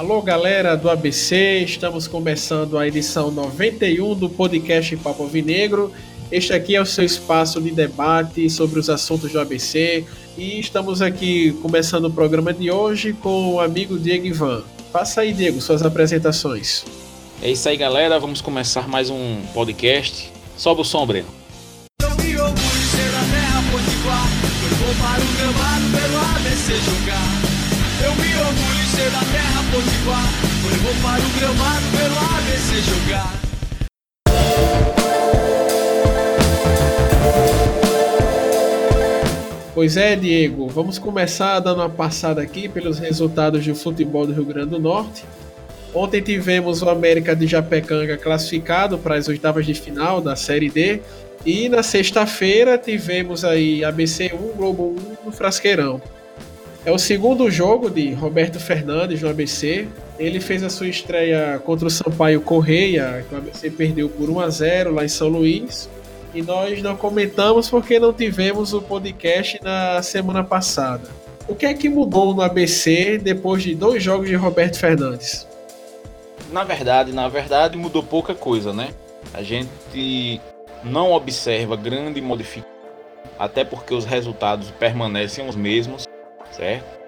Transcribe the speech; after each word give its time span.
Alô, 0.00 0.22
galera 0.22 0.78
do 0.78 0.88
ABC, 0.88 1.58
estamos 1.58 2.08
começando 2.08 2.78
a 2.78 2.88
edição 2.88 3.30
91 3.30 4.14
do 4.14 4.30
podcast 4.30 4.96
Papo 4.96 5.26
Vinegro. 5.26 5.92
Este 6.32 6.54
aqui 6.54 6.74
é 6.74 6.80
o 6.80 6.86
seu 6.86 7.04
espaço 7.04 7.60
de 7.60 7.70
debate 7.70 8.48
sobre 8.48 8.80
os 8.80 8.88
assuntos 8.88 9.30
do 9.30 9.38
ABC 9.38 10.06
e 10.38 10.58
estamos 10.58 11.02
aqui 11.02 11.52
começando 11.60 12.06
o 12.06 12.10
programa 12.10 12.50
de 12.50 12.70
hoje 12.70 13.12
com 13.12 13.56
o 13.56 13.60
amigo 13.60 13.98
Diego 13.98 14.24
Ivan. 14.24 14.64
Passa 14.90 15.20
aí, 15.20 15.34
Diego, 15.34 15.60
suas 15.60 15.82
apresentações. 15.82 16.82
É 17.42 17.50
isso 17.50 17.68
aí, 17.68 17.76
galera. 17.76 18.18
Vamos 18.18 18.40
começar 18.40 18.88
mais 18.88 19.10
um 19.10 19.42
podcast. 19.52 20.32
Sobe 20.56 20.80
o 20.80 20.84
som, 20.84 21.06
Breno. 21.06 21.39
Para 31.10 31.26
o 31.26 31.30
gramado 31.30 31.86
pelo 31.90 32.16
ABC 32.36 32.80
jogar. 32.82 33.40
Pois 39.74 39.96
é, 39.96 40.14
Diego, 40.14 40.68
vamos 40.68 40.98
começar 40.98 41.58
dando 41.58 41.80
uma 41.80 41.90
passada 41.90 42.40
aqui 42.40 42.68
pelos 42.68 43.00
resultados 43.00 43.66
do 43.66 43.74
futebol 43.74 44.24
do 44.24 44.32
Rio 44.32 44.44
Grande 44.44 44.70
do 44.70 44.78
Norte. 44.78 45.24
Ontem 45.92 46.20
tivemos 46.20 46.80
o 46.82 46.88
América 46.88 47.34
de 47.34 47.46
Japecanga 47.46 48.16
classificado 48.16 48.96
para 48.96 49.16
as 49.16 49.26
oitavas 49.26 49.66
de 49.66 49.74
final 49.74 50.20
da 50.20 50.36
Série 50.36 50.70
D. 50.70 51.00
E 51.44 51.68
na 51.68 51.82
sexta-feira 51.82 52.78
tivemos 52.78 53.44
aí 53.44 53.82
ABC 53.82 54.32
1, 54.32 54.56
Globo 54.56 54.94
1 55.24 55.26
no 55.26 55.32
Frasqueirão. 55.32 56.00
É 56.84 56.90
o 56.90 56.98
segundo 56.98 57.50
jogo 57.50 57.90
de 57.90 58.12
Roberto 58.12 58.58
Fernandes 58.58 59.20
no 59.20 59.28
ABC. 59.28 59.86
Ele 60.18 60.40
fez 60.40 60.62
a 60.62 60.70
sua 60.70 60.88
estreia 60.88 61.60
contra 61.64 61.86
o 61.86 61.90
Sampaio 61.90 62.40
Correia, 62.40 63.24
que 63.28 63.34
o 63.34 63.38
ABC 63.38 63.70
perdeu 63.70 64.08
por 64.08 64.30
1 64.30 64.40
a 64.40 64.48
0 64.48 64.94
lá 64.94 65.04
em 65.04 65.08
São 65.08 65.28
Luís 65.28 65.88
e 66.34 66.42
nós 66.42 66.80
não 66.82 66.96
comentamos 66.96 67.68
porque 67.68 67.98
não 67.98 68.12
tivemos 68.12 68.72
o 68.72 68.80
podcast 68.80 69.58
na 69.62 70.02
semana 70.02 70.44
passada. 70.44 71.08
O 71.48 71.54
que 71.54 71.66
é 71.66 71.74
que 71.74 71.88
mudou 71.88 72.34
no 72.34 72.42
ABC 72.42 73.18
depois 73.18 73.62
de 73.62 73.74
dois 73.74 74.02
jogos 74.02 74.28
de 74.28 74.36
Roberto 74.36 74.78
Fernandes? 74.78 75.46
Na 76.52 76.64
verdade, 76.64 77.12
na 77.12 77.28
verdade 77.28 77.76
mudou 77.76 78.02
pouca 78.02 78.34
coisa, 78.34 78.72
né? 78.72 78.90
A 79.34 79.42
gente 79.42 80.40
não 80.84 81.12
observa 81.12 81.76
grande 81.76 82.20
modificação, 82.20 82.70
até 83.38 83.64
porque 83.64 83.92
os 83.92 84.04
resultados 84.04 84.70
permanecem 84.72 85.48
os 85.48 85.56
mesmos, 85.56 86.06
certo? 86.60 87.00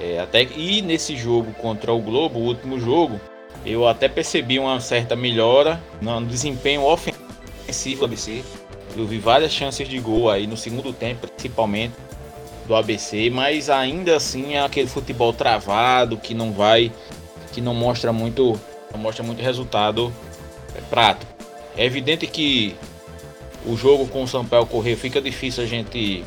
É, 0.00 0.18
até 0.18 0.42
e 0.42 0.82
nesse 0.82 1.16
jogo 1.16 1.52
contra 1.54 1.92
o 1.92 2.00
Globo, 2.00 2.40
o 2.40 2.42
último 2.42 2.80
jogo, 2.80 3.20
eu 3.64 3.86
até 3.86 4.08
percebi 4.08 4.58
uma 4.58 4.80
certa 4.80 5.14
melhora 5.14 5.80
no 6.02 6.26
desempenho 6.26 6.82
ofensivo 6.82 8.00
do 8.00 8.04
ABC. 8.06 8.42
Eu 8.96 9.06
vi 9.06 9.18
várias 9.18 9.52
chances 9.52 9.88
de 9.88 9.98
gol 10.00 10.28
aí 10.28 10.46
no 10.46 10.56
segundo 10.56 10.92
tempo, 10.92 11.28
principalmente 11.28 11.94
do 12.66 12.74
ABC, 12.74 13.30
mas 13.30 13.70
ainda 13.70 14.16
assim 14.16 14.54
é 14.54 14.60
aquele 14.60 14.88
futebol 14.88 15.32
travado 15.32 16.16
que 16.16 16.34
não 16.34 16.52
vai, 16.52 16.90
que 17.52 17.60
não 17.60 17.74
mostra 17.74 18.12
muito, 18.12 18.58
não 18.92 18.98
mostra 18.98 19.22
muito 19.22 19.40
resultado 19.40 20.12
é, 20.76 20.80
prato. 20.80 21.26
É 21.76 21.84
evidente 21.84 22.26
que 22.26 22.74
o 23.64 23.76
jogo 23.76 24.08
com 24.08 24.24
o 24.24 24.28
Sampaio 24.28 24.66
Correia 24.66 24.96
fica 24.96 25.20
difícil 25.20 25.62
a 25.62 25.66
gente 25.66 26.24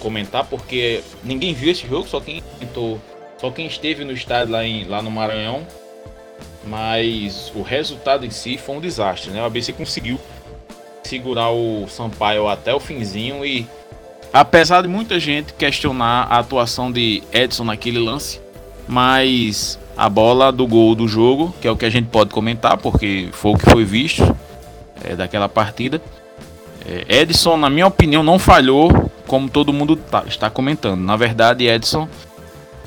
comentar 0.00 0.44
porque 0.44 1.02
ninguém 1.22 1.52
viu 1.54 1.70
esse 1.70 1.86
jogo, 1.86 2.06
só 2.06 2.20
quem 2.20 2.42
tentou, 2.58 3.00
só 3.38 3.50
quem 3.50 3.66
esteve 3.66 4.04
no 4.04 4.12
estádio 4.12 4.52
lá, 4.52 4.64
em, 4.64 4.84
lá 4.84 5.02
no 5.02 5.10
Maranhão. 5.10 5.66
Mas 6.64 7.52
o 7.54 7.62
resultado 7.62 8.26
em 8.26 8.30
si 8.30 8.58
foi 8.58 8.76
um 8.76 8.80
desastre, 8.80 9.30
né? 9.30 9.40
O 9.40 9.44
ABC 9.44 9.72
conseguiu 9.72 10.18
segurar 11.04 11.50
o 11.50 11.86
Sampaio 11.88 12.48
até 12.48 12.74
o 12.74 12.80
finzinho 12.80 13.44
e 13.46 13.66
apesar 14.32 14.82
de 14.82 14.88
muita 14.88 15.20
gente 15.20 15.52
questionar 15.52 16.26
a 16.28 16.38
atuação 16.38 16.90
de 16.90 17.22
Edson 17.32 17.64
naquele 17.64 17.98
lance, 17.98 18.40
mas 18.88 19.78
a 19.96 20.08
bola 20.08 20.52
do 20.52 20.66
gol 20.66 20.94
do 20.94 21.08
jogo, 21.08 21.54
que 21.60 21.66
é 21.66 21.70
o 21.70 21.76
que 21.76 21.86
a 21.86 21.90
gente 21.90 22.08
pode 22.08 22.30
comentar, 22.30 22.76
porque 22.76 23.28
foi 23.32 23.52
o 23.52 23.56
que 23.56 23.70
foi 23.70 23.84
visto 23.84 24.36
é, 25.02 25.16
daquela 25.16 25.48
partida. 25.48 26.02
É, 26.84 27.20
Edson, 27.20 27.56
na 27.56 27.70
minha 27.70 27.86
opinião, 27.86 28.22
não 28.22 28.38
falhou, 28.38 29.05
como 29.26 29.48
todo 29.48 29.72
mundo 29.72 29.96
tá, 29.96 30.24
está 30.26 30.48
comentando. 30.48 31.00
Na 31.00 31.16
verdade, 31.16 31.66
Edson 31.66 32.08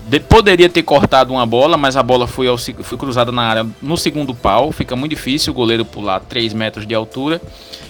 de, 0.10 0.20
poderia 0.20 0.68
ter 0.68 0.82
cortado 0.82 1.32
uma 1.32 1.46
bola, 1.46 1.78
mas 1.78 1.96
a 1.96 2.02
bola 2.02 2.26
foi, 2.26 2.48
ao, 2.48 2.58
foi 2.58 2.98
cruzada 2.98 3.32
na 3.32 3.44
área 3.44 3.68
no 3.80 3.96
segundo 3.96 4.34
pau. 4.34 4.72
Fica 4.72 4.96
muito 4.96 5.12
difícil 5.12 5.54
o 5.54 5.56
goleiro 5.56 5.86
pular 5.86 6.20
3 6.22 6.54
metros 6.54 6.88
de 6.88 6.96
altura. 6.96 7.40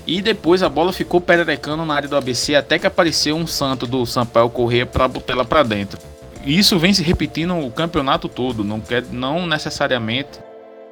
E 0.06 0.22
depois 0.22 0.62
a 0.62 0.68
bola 0.68 0.92
ficou 0.92 1.22
pererecando 1.22 1.86
na 1.86 1.94
área 1.94 2.10
do 2.10 2.18
ABC 2.18 2.56
até 2.56 2.78
que 2.78 2.86
apareceu 2.86 3.38
um 3.38 3.48
santo 3.48 3.88
do 3.88 4.06
Sampaio 4.06 4.50
Corrêa 4.50 4.86
para 4.86 5.08
botar 5.08 5.34
ela 5.34 5.46
para 5.46 5.64
dentro. 5.64 5.98
Isso 6.46 6.78
vem 6.78 6.94
se 6.94 7.04
repetindo 7.04 7.58
o 7.58 7.72
campeonato 7.72 8.28
todo, 8.28 8.64
não, 8.64 8.80
quer, 8.80 9.04
não 9.12 9.46
necessariamente 9.46 10.40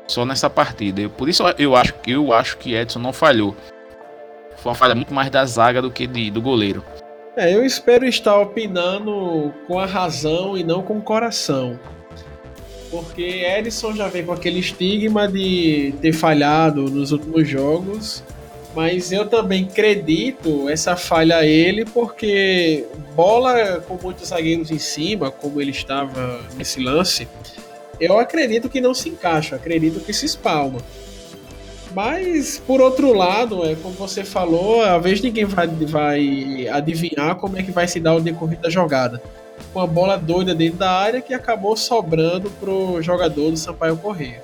só 0.07 0.25
nessa 0.25 0.49
partida. 0.49 1.09
Por 1.09 1.27
isso 1.27 1.43
eu 1.57 1.75
acho, 1.75 1.93
eu 2.05 2.31
acho 2.31 2.57
que 2.57 2.73
Edson 2.73 2.99
não 2.99 3.11
falhou. 3.11 3.55
Foi 4.57 4.69
uma 4.69 4.75
falha 4.75 4.95
muito 4.95 5.13
mais 5.13 5.29
da 5.29 5.45
zaga 5.45 5.81
do 5.81 5.91
que 5.91 6.07
de, 6.07 6.31
do 6.31 6.41
goleiro. 6.41 6.83
É, 7.37 7.53
eu 7.53 7.63
espero 7.63 8.03
estar 8.03 8.35
opinando 8.39 9.53
com 9.67 9.77
a 9.77 9.85
razão 9.85 10.57
e 10.57 10.63
não 10.63 10.81
com 10.81 10.97
o 10.97 11.01
coração. 11.03 11.79
Porque 12.89 13.21
Edson 13.21 13.93
já 13.93 14.07
vem 14.07 14.25
com 14.25 14.31
aquele 14.31 14.59
estigma 14.59 15.27
de 15.27 15.93
ter 16.01 16.13
falhado 16.13 16.89
nos 16.89 17.11
últimos 17.11 17.47
jogos. 17.47 18.23
Mas 18.75 19.11
eu 19.11 19.27
também 19.27 19.65
acredito 19.65 20.67
essa 20.67 20.95
falha 20.95 21.37
a 21.37 21.45
ele, 21.45 21.85
porque 21.85 22.85
bola 23.15 23.81
com 23.87 23.99
muitos 24.01 24.29
zagueiros 24.29 24.71
em 24.71 24.79
cima, 24.79 25.29
como 25.29 25.61
ele 25.61 25.71
estava 25.71 26.41
nesse 26.55 26.79
lance, 26.79 27.27
eu 27.99 28.17
acredito 28.17 28.67
que 28.67 28.81
não 28.81 28.95
se 28.95 29.09
encaixa, 29.09 29.55
acredito 29.55 29.99
que 29.99 30.13
se 30.13 30.25
espalma. 30.25 30.79
Mas, 31.97 32.59
por 32.59 32.79
outro 32.79 33.11
lado, 33.11 33.65
é 33.65 33.73
como 33.73 33.95
você 33.95 34.23
falou, 34.23 34.83
a 34.83 34.99
vez 34.99 35.19
ninguém 35.19 35.45
vai, 35.45 35.65
vai 35.65 36.67
adivinhar 36.71 37.33
como 37.37 37.57
é 37.57 37.63
que 37.63 37.71
vai 37.71 37.87
se 37.87 37.99
dar 37.99 38.13
o 38.13 38.21
decorrer 38.21 38.59
da 38.59 38.69
jogada. 38.69 39.19
Uma 39.73 39.87
bola 39.87 40.15
doida 40.15 40.53
dentro 40.53 40.77
da 40.77 40.91
área 40.91 41.21
que 41.21 41.33
acabou 41.33 41.75
sobrando 41.75 42.51
pro 42.59 43.01
jogador 43.01 43.49
do 43.49 43.57
Sampaio 43.57 43.97
Correia. 43.97 44.43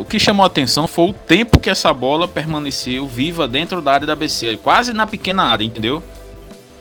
O 0.00 0.04
que 0.04 0.18
chamou 0.18 0.42
a 0.42 0.48
atenção 0.48 0.88
foi 0.88 1.10
o 1.10 1.12
tempo 1.12 1.60
que 1.60 1.70
essa 1.70 1.94
bola 1.94 2.26
permaneceu 2.26 3.06
viva 3.06 3.46
dentro 3.46 3.80
da 3.80 3.92
área 3.92 4.06
da 4.06 4.16
BC, 4.16 4.58
quase 4.60 4.92
na 4.92 5.06
pequena 5.06 5.44
área, 5.44 5.64
entendeu? 5.64 6.02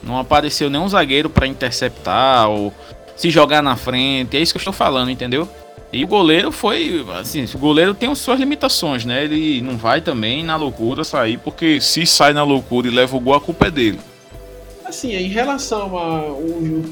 Não 0.02 0.18
apareceu 0.18 0.68
nenhum 0.68 0.90
zagueiro 0.90 1.30
para 1.30 1.46
interceptar 1.46 2.50
ou 2.50 2.74
se 3.16 3.30
jogar 3.30 3.62
na 3.62 3.76
frente. 3.76 4.36
É 4.36 4.40
isso 4.40 4.52
que 4.52 4.58
eu 4.58 4.62
estou 4.62 4.74
falando, 4.74 5.12
entendeu? 5.12 5.48
E 5.94 6.06
o 6.06 6.08
goleiro 6.08 6.52
foi, 6.54 7.06
assim, 7.20 7.44
o 7.54 7.58
goleiro 7.58 7.94
tem 7.94 8.14
suas 8.16 8.40
limitações, 8.40 9.04
né? 9.04 9.26
Ele 9.26 9.62
não 9.62 9.76
vai 9.76 10.00
também 10.00 10.42
na 10.42 10.56
loucura 10.56 11.04
sair, 11.04 11.38
porque 11.38 11.82
se 11.82 12.06
sai 12.06 12.32
na 12.32 12.44
loucura 12.44 12.88
e 12.88 12.92
leva 12.92 13.18
o 13.18 13.20
gol, 13.20 13.34
a 13.34 13.42
culpa 13.42 13.68
é 13.68 13.72
dele. 13.72 14.00
Assim, 14.86 15.14
em 15.14 15.28
relação 15.28 15.98
ao 15.98 16.42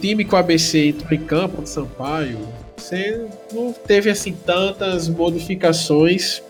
time 0.02 0.26
que 0.26 0.36
o 0.36 0.38
ABC 0.38 0.90
entrou 0.90 1.14
em 1.14 1.24
campo 1.24 1.62
de 1.62 1.70
Sampaio, 1.70 2.40
você 2.76 3.26
não 3.54 3.72
teve 3.74 4.10
assim 4.10 4.34
tantas 4.34 5.08
modificações 5.08 6.42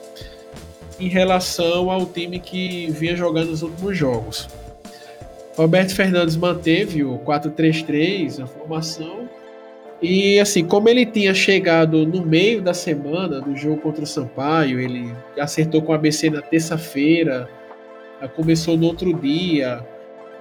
em 0.99 1.07
relação 1.07 1.89
ao 1.89 2.05
time 2.05 2.39
que 2.39 2.89
vinha 2.91 3.15
jogando 3.15 3.49
nos 3.49 3.61
últimos 3.61 3.97
jogos. 3.97 4.47
Roberto 5.55 5.93
Fernandes 5.95 6.35
manteve 6.35 7.03
o 7.03 7.19
4-3-3, 7.19 8.43
a 8.43 8.47
formação, 8.47 9.29
e 10.01 10.39
assim, 10.39 10.63
como 10.63 10.87
ele 10.87 11.05
tinha 11.05 11.33
chegado 11.33 12.05
no 12.05 12.25
meio 12.25 12.61
da 12.61 12.73
semana 12.73 13.41
do 13.41 13.55
jogo 13.55 13.81
contra 13.81 14.03
o 14.03 14.07
Sampaio, 14.07 14.79
ele 14.79 15.13
acertou 15.37 15.81
com 15.81 15.91
o 15.91 15.95
ABC 15.95 16.29
na 16.29 16.41
terça-feira, 16.41 17.49
começou 18.35 18.77
no 18.77 18.87
outro 18.87 19.13
dia. 19.13 19.85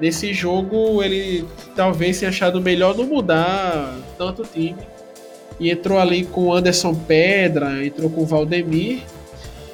Nesse 0.00 0.32
jogo, 0.32 1.02
ele 1.02 1.44
talvez 1.74 2.20
tenha 2.20 2.28
achado 2.28 2.60
melhor 2.60 2.96
não 2.96 3.04
mudar 3.04 3.96
tanto 4.16 4.42
o 4.42 4.46
time. 4.46 4.76
E 5.58 5.70
entrou 5.72 5.98
ali 5.98 6.24
com 6.24 6.46
o 6.46 6.54
Anderson 6.54 6.94
Pedra, 6.94 7.84
entrou 7.84 8.08
com 8.08 8.22
o 8.22 8.26
Valdemir. 8.26 9.00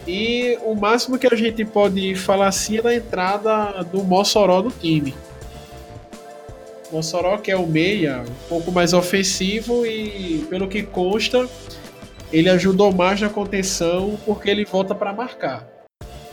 E 0.08 0.58
o 0.64 0.74
máximo 0.74 1.18
que 1.18 1.26
a 1.26 1.36
gente 1.36 1.62
pode 1.62 2.14
falar 2.14 2.48
assim 2.48 2.78
é 2.78 2.82
da 2.82 2.94
entrada 2.94 3.82
do 3.92 4.02
Mossoró 4.02 4.62
no 4.62 4.70
time. 4.70 5.14
Mossoró, 6.92 7.38
que 7.38 7.50
é 7.50 7.56
o 7.56 7.66
meia, 7.66 8.22
um 8.22 8.48
pouco 8.48 8.70
mais 8.70 8.92
ofensivo 8.92 9.84
e, 9.86 10.46
pelo 10.48 10.68
que 10.68 10.82
consta, 10.82 11.48
ele 12.32 12.48
ajudou 12.48 12.92
mais 12.92 13.20
na 13.20 13.28
contenção 13.28 14.18
porque 14.24 14.50
ele 14.50 14.64
volta 14.64 14.94
para 14.94 15.12
marcar. 15.12 15.68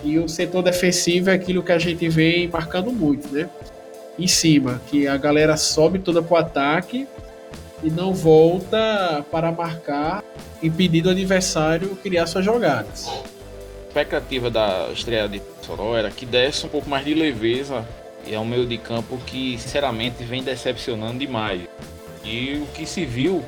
E 0.03 0.17
o 0.17 0.27
setor 0.27 0.63
defensivo 0.63 1.29
é 1.29 1.33
aquilo 1.33 1.61
que 1.61 1.71
a 1.71 1.77
gente 1.77 2.09
vem 2.09 2.47
marcando 2.47 2.91
muito, 2.91 3.27
né? 3.33 3.49
Em 4.17 4.27
cima, 4.27 4.81
que 4.87 5.07
a 5.07 5.15
galera 5.15 5.55
sobe 5.55 5.99
toda 5.99 6.21
pro 6.21 6.37
ataque 6.37 7.07
e 7.83 7.89
não 7.89 8.13
volta 8.13 9.25
para 9.31 9.51
marcar, 9.51 10.23
impedindo 10.61 11.09
o 11.09 11.11
adversário 11.11 11.95
criar 11.97 12.27
suas 12.27 12.45
jogadas. 12.45 13.07
A 13.07 13.87
expectativa 13.87 14.49
da 14.49 14.89
estreia 14.93 15.27
de 15.27 15.41
Soró 15.61 15.97
era 15.97 16.09
que 16.09 16.25
desse 16.25 16.65
um 16.65 16.69
pouco 16.69 16.89
mais 16.89 17.05
de 17.05 17.13
leveza 17.13 17.85
é 18.29 18.39
um 18.39 18.45
meio 18.45 18.65
de 18.65 18.77
campo 18.77 19.17
que, 19.25 19.57
sinceramente, 19.57 20.23
vem 20.23 20.43
decepcionando 20.43 21.19
demais. 21.19 21.61
E 22.23 22.61
o 22.63 22.67
que 22.73 22.85
se 22.85 23.05
viu 23.05 23.43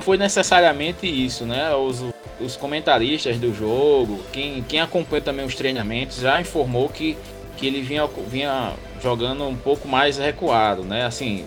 foi 0.00 0.16
necessariamente 0.16 1.06
isso, 1.06 1.44
né? 1.44 1.74
Os, 1.74 2.02
os 2.40 2.56
comentaristas 2.56 3.38
do 3.38 3.54
jogo, 3.54 4.20
quem, 4.32 4.62
quem 4.62 4.80
acompanha 4.80 5.22
também 5.22 5.44
os 5.44 5.54
treinamentos, 5.54 6.18
já 6.18 6.40
informou 6.40 6.88
que, 6.88 7.16
que 7.56 7.66
ele 7.66 7.82
vinha, 7.82 8.08
vinha 8.28 8.72
jogando 9.02 9.46
um 9.46 9.56
pouco 9.56 9.86
mais 9.86 10.18
recuado, 10.18 10.82
né? 10.82 11.04
Assim, 11.04 11.44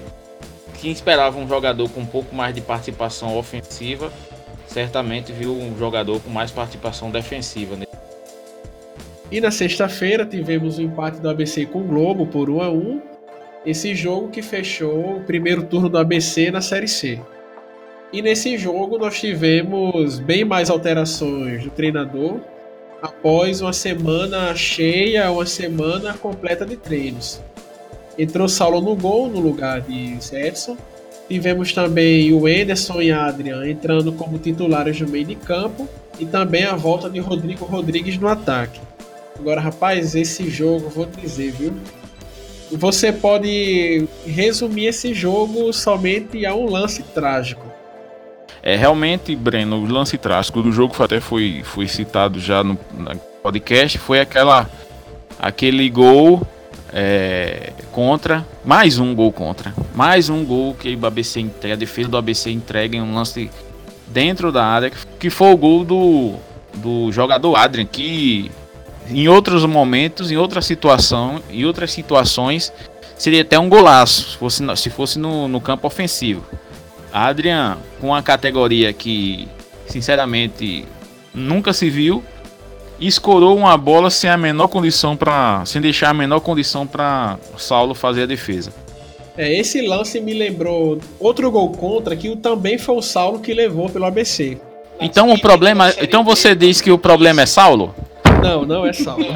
quem 0.79 0.91
esperava 0.91 1.39
um 1.39 1.47
jogador 1.47 1.89
com 1.89 2.01
um 2.01 2.05
pouco 2.05 2.35
mais 2.35 2.53
de 2.53 2.61
participação 2.61 3.37
ofensiva, 3.37 4.11
certamente 4.67 5.31
viu 5.31 5.55
um 5.55 5.77
jogador 5.77 6.19
com 6.19 6.29
mais 6.29 6.51
participação 6.51 7.09
defensiva. 7.09 7.75
Né? 7.75 7.85
E 9.33 9.41
na 9.41 9.49
sexta-feira 9.49 10.27
tivemos 10.27 10.77
o 10.77 10.81
empate 10.83 11.19
do 11.19 11.27
ABC 11.27 11.65
com 11.65 11.79
o 11.79 11.83
Globo 11.83 12.27
por 12.27 12.51
1 12.51 12.61
a 12.61 12.69
1 12.69 13.01
esse 13.65 13.95
jogo 13.95 14.27
que 14.27 14.43
fechou 14.43 15.17
o 15.17 15.23
primeiro 15.23 15.63
turno 15.63 15.89
do 15.89 15.97
ABC 15.97 16.51
na 16.51 16.61
Série 16.61 16.87
C. 16.87 17.19
E 18.11 18.21
nesse 18.21 18.55
jogo 18.59 18.99
nós 18.99 19.19
tivemos 19.19 20.19
bem 20.19 20.45
mais 20.45 20.69
alterações 20.69 21.63
do 21.63 21.71
treinador 21.71 22.41
após 23.01 23.59
uma 23.59 23.73
semana 23.73 24.53
cheia, 24.53 25.31
uma 25.31 25.47
semana 25.47 26.13
completa 26.13 26.63
de 26.63 26.77
treinos. 26.77 27.41
Entrou 28.15 28.47
Saulo 28.47 28.81
no 28.81 28.95
gol 28.95 29.29
no 29.29 29.39
lugar 29.39 29.81
de 29.81 30.15
Edson. 30.31 30.77
Tivemos 31.27 31.73
também 31.73 32.31
o 32.31 32.47
Enderson 32.47 33.01
e 33.01 33.11
Adrian 33.11 33.67
entrando 33.67 34.13
como 34.13 34.37
titulares 34.37 35.01
no 35.01 35.07
meio 35.07 35.25
de 35.25 35.35
campo 35.35 35.89
e 36.19 36.25
também 36.27 36.65
a 36.65 36.75
volta 36.75 37.09
de 37.09 37.19
Rodrigo 37.19 37.65
Rodrigues 37.65 38.19
no 38.19 38.27
ataque. 38.27 38.92
Agora, 39.43 39.59
rapaz, 39.59 40.15
esse 40.15 40.49
jogo, 40.49 40.87
vou 40.87 41.05
dizer, 41.05 41.51
viu? 41.51 41.73
Você 42.71 43.11
pode 43.11 44.07
resumir 44.25 44.85
esse 44.85 45.13
jogo 45.13 45.73
somente 45.73 46.45
a 46.45 46.55
um 46.55 46.69
lance 46.69 47.03
trágico. 47.03 47.69
É 48.63 48.77
realmente, 48.77 49.35
Breno, 49.35 49.83
o 49.83 49.85
lance 49.85 50.17
trágico 50.17 50.61
do 50.61 50.71
jogo 50.71 50.95
até 51.03 51.19
foi, 51.19 51.61
foi 51.65 51.89
citado 51.89 52.39
já 52.39 52.63
no, 52.63 52.79
no 52.93 53.17
podcast, 53.43 53.97
foi 53.97 54.21
aquela 54.21 54.69
aquele 55.37 55.89
gol 55.89 56.41
é, 56.93 57.73
contra, 57.91 58.47
mais 58.63 58.97
um 58.97 59.13
gol 59.13 59.33
contra, 59.33 59.73
mais 59.93 60.29
um 60.29 60.45
gol 60.45 60.73
que 60.73 60.95
o 60.95 61.05
ABC 61.05 61.41
entrega, 61.41 61.73
a 61.73 61.77
defesa 61.77 62.07
do 62.07 62.15
ABC 62.15 62.49
entrega 62.49 62.95
em 62.95 63.01
um 63.01 63.13
lance 63.13 63.51
dentro 64.07 64.53
da 64.53 64.65
área, 64.65 64.89
que 65.19 65.29
foi 65.29 65.51
o 65.51 65.57
gol 65.57 65.83
do, 65.83 66.35
do 66.75 67.11
jogador 67.11 67.57
Adrian, 67.57 67.85
que 67.85 68.49
em 69.13 69.27
outros 69.27 69.65
momentos, 69.65 70.31
em 70.31 70.37
outra 70.37 70.61
situação, 70.61 71.41
em 71.49 71.65
outras 71.65 71.91
situações, 71.91 72.73
seria 73.17 73.41
até 73.41 73.59
um 73.59 73.69
golaço, 73.69 74.31
se 74.31 74.37
fosse, 74.37 74.77
se 74.77 74.89
fosse 74.89 75.19
no, 75.19 75.47
no 75.47 75.61
campo 75.61 75.87
ofensivo. 75.87 76.43
Adrian, 77.11 77.77
com 78.01 78.13
a 78.13 78.23
categoria 78.23 78.91
que, 78.91 79.47
sinceramente, 79.87 80.85
nunca 81.33 81.71
se 81.71 81.89
viu, 81.89 82.23
escorou 82.99 83.55
uma 83.55 83.77
bola 83.77 84.09
sem 84.09 84.29
a 84.29 84.37
menor 84.37 84.67
condição 84.67 85.15
para, 85.15 85.63
sem 85.65 85.79
deixar 85.79 86.09
a 86.09 86.13
menor 86.13 86.39
condição 86.39 86.87
para 86.87 87.37
Saulo 87.57 87.93
fazer 87.93 88.23
a 88.23 88.25
defesa. 88.25 88.73
É, 89.37 89.59
esse 89.59 89.81
lance 89.81 90.19
me 90.19 90.33
lembrou 90.33 90.99
outro 91.19 91.49
gol 91.51 91.71
contra 91.71 92.15
que 92.15 92.35
também 92.35 92.77
foi 92.77 92.95
o 92.95 93.01
Saulo 93.01 93.39
que 93.39 93.53
levou 93.53 93.89
pelo 93.89 94.05
ABC. 94.05 94.57
Então 94.99 95.31
o 95.31 95.39
problema, 95.39 95.93
então 95.99 96.23
você 96.23 96.55
diz 96.55 96.79
que 96.81 96.91
o 96.91 96.97
problema 96.97 97.41
é 97.41 97.45
Saulo? 97.45 97.93
Não, 98.43 98.65
não 98.65 98.85
é 98.85 98.93
Saulo. 98.93 99.25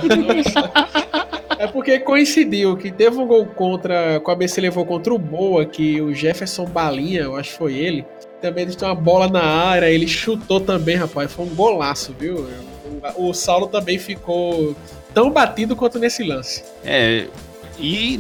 É 1.60 1.66
porque 1.66 2.00
coincidiu 2.00 2.78
que 2.78 2.92
teve 2.92 3.18
um 3.18 3.26
gol 3.26 3.44
contra, 3.48 4.20
que 4.20 4.30
o 4.30 4.32
ABC 4.32 4.62
levou 4.62 4.86
contra 4.86 5.12
o 5.12 5.18
Boa, 5.18 5.66
que 5.66 6.00
o 6.00 6.14
Jefferson 6.14 6.66
Balinha, 6.66 7.22
eu 7.22 7.36
acho 7.36 7.50
que 7.50 7.58
foi 7.58 7.74
ele, 7.74 8.06
também 8.40 8.66
ele 8.66 8.76
tem 8.76 8.88
uma 8.88 8.94
bola 8.94 9.28
na 9.28 9.44
área, 9.44 9.90
ele 9.90 10.08
chutou 10.08 10.60
também, 10.62 10.96
rapaz, 10.96 11.32
foi 11.32 11.46
um 11.46 11.56
golaço, 11.56 12.16
viu? 12.20 12.48
o 13.16 13.34
Saulo 13.34 13.68
também 13.68 13.98
ficou 13.98 14.76
tão 15.14 15.32
batido 15.32 15.76
quanto 15.76 15.98
nesse 16.00 16.24
lance. 16.24 16.64
É, 16.84 17.28
e 17.80 18.20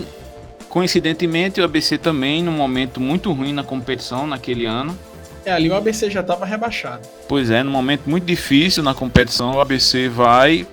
coincidentemente 0.69 1.61
o 1.61 1.63
ABC 1.63 1.97
também 1.97 2.43
num 2.43 2.51
momento 2.51 2.99
muito 2.99 3.31
ruim 3.31 3.53
na 3.53 3.63
competição 3.63 4.27
naquele 4.27 4.65
ano. 4.65 4.97
É, 5.45 5.51
ali 5.51 5.69
o 5.69 5.75
ABC 5.75 6.09
já 6.09 6.21
estava 6.21 6.45
rebaixado. 6.45 7.07
Pois 7.27 7.49
é, 7.49 7.63
num 7.63 7.71
momento 7.71 8.09
muito 8.09 8.25
difícil 8.25 8.83
na 8.83 8.93
competição, 8.93 9.55
o 9.55 9.61
ABC 9.61 10.09
vai 10.09 10.67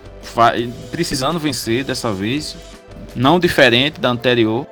precisando 0.90 1.38
vencer 1.38 1.84
dessa 1.84 2.12
vez, 2.12 2.56
não 3.14 3.38
diferente 3.38 4.00
da 4.00 4.10
anterior. 4.10 4.66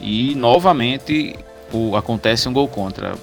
E 0.00 0.34
novamente 0.34 1.36
o, 1.72 1.96
acontece 1.96 2.48
um 2.48 2.52
gol 2.52 2.68
contra. 2.68 3.14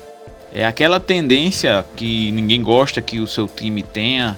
É 0.54 0.66
aquela 0.66 1.00
tendência 1.00 1.86
que 1.96 2.32
ninguém 2.32 2.62
gosta 2.62 3.02
que 3.02 3.20
o 3.20 3.28
seu 3.28 3.48
time 3.48 3.84
tenha 3.84 4.38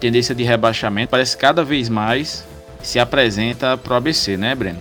tendência 0.00 0.34
de 0.34 0.42
rebaixamento 0.42 1.10
parece 1.10 1.36
cada 1.36 1.62
vez 1.64 1.88
mais 1.88 2.44
se 2.82 2.98
apresenta 2.98 3.76
para 3.76 3.94
o 3.94 3.96
ABC, 3.96 4.36
né, 4.36 4.54
Breno? 4.54 4.78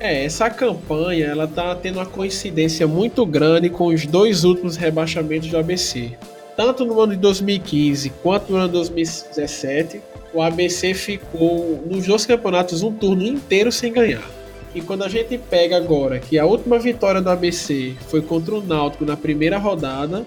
É, 0.00 0.24
essa 0.24 0.48
campanha 0.48 1.26
ela 1.26 1.46
tá 1.46 1.74
tendo 1.74 1.98
uma 1.98 2.06
coincidência 2.06 2.86
muito 2.86 3.26
grande 3.26 3.68
com 3.68 3.86
os 3.86 4.06
dois 4.06 4.44
últimos 4.44 4.76
rebaixamentos 4.76 5.48
do 5.48 5.58
ABC. 5.58 6.12
Tanto 6.56 6.84
no 6.84 7.00
ano 7.00 7.12
de 7.12 7.18
2015 7.18 8.10
quanto 8.22 8.52
no 8.52 8.58
ano 8.58 8.66
de 8.68 8.74
2017, 8.74 10.00
o 10.38 10.42
ABC 10.42 10.94
ficou 10.94 11.82
nos 11.84 12.06
dois 12.06 12.24
campeonatos 12.24 12.84
um 12.84 12.92
turno 12.92 13.24
inteiro 13.24 13.72
sem 13.72 13.92
ganhar. 13.92 14.22
E 14.72 14.80
quando 14.80 15.02
a 15.02 15.08
gente 15.08 15.36
pega 15.36 15.76
agora 15.76 16.20
que 16.20 16.38
a 16.38 16.46
última 16.46 16.78
vitória 16.78 17.20
do 17.20 17.28
ABC 17.28 17.96
foi 18.06 18.22
contra 18.22 18.54
o 18.54 18.62
Náutico 18.62 19.04
na 19.04 19.16
primeira 19.16 19.58
rodada, 19.58 20.24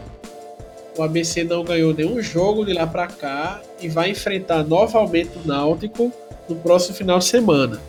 o 0.97 1.01
ABC 1.01 1.45
não 1.45 1.63
ganhou 1.63 1.93
nenhum 1.93 2.21
jogo 2.21 2.65
de 2.65 2.73
lá 2.73 2.85
para 2.85 3.07
cá 3.07 3.61
e 3.81 3.87
vai 3.87 4.09
enfrentar 4.09 4.65
novamente 4.65 5.31
o 5.37 5.47
Náutico 5.47 6.11
no 6.49 6.57
próximo 6.57 6.93
final 6.93 7.19
de 7.19 7.25
semana. 7.25 7.79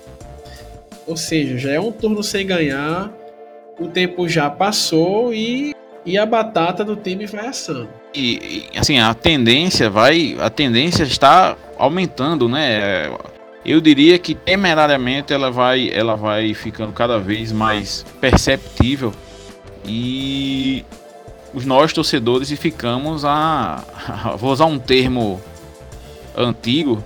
Ou 1.09 1.17
seja, 1.17 1.59
já 1.59 1.73
é 1.73 1.81
um 1.81 1.91
turno 1.91 2.23
sem 2.23 2.47
ganhar, 2.47 3.13
o 3.81 3.89
tempo 3.89 4.29
já 4.29 4.49
passou 4.49 5.35
e, 5.35 5.75
e 6.07 6.17
a 6.17 6.25
batata 6.25 6.85
do 6.85 6.95
time 6.95 7.27
vai 7.27 7.49
assando. 7.49 7.89
E 8.15 8.67
assim, 8.77 9.01
a 9.01 9.13
tendência 9.13 9.91
vai, 9.91 10.37
a 10.39 10.49
tendência 10.49 11.03
está 11.03 11.57
aumentando, 11.83 12.49
né? 12.49 13.11
Eu 13.65 13.81
diria 13.81 14.17
que 14.17 14.37
temerariamente 14.37 15.33
ela 15.33 15.51
vai, 15.51 15.91
ela 15.93 16.15
vai 16.15 16.55
ficando 16.55 16.93
cada 16.93 17.19
vez 17.19 17.51
mais 17.51 18.07
perceptível 18.21 19.13
e 19.85 20.85
os 21.53 21.65
nós 21.65 21.93
torcedores 21.93 22.53
e 22.53 22.57
ficamos 22.57 23.25
a, 23.25 23.83
a, 24.07 24.37
vou 24.39 24.53
usar 24.53 24.67
um 24.67 24.79
termo 24.79 25.41
antigo, 26.37 27.05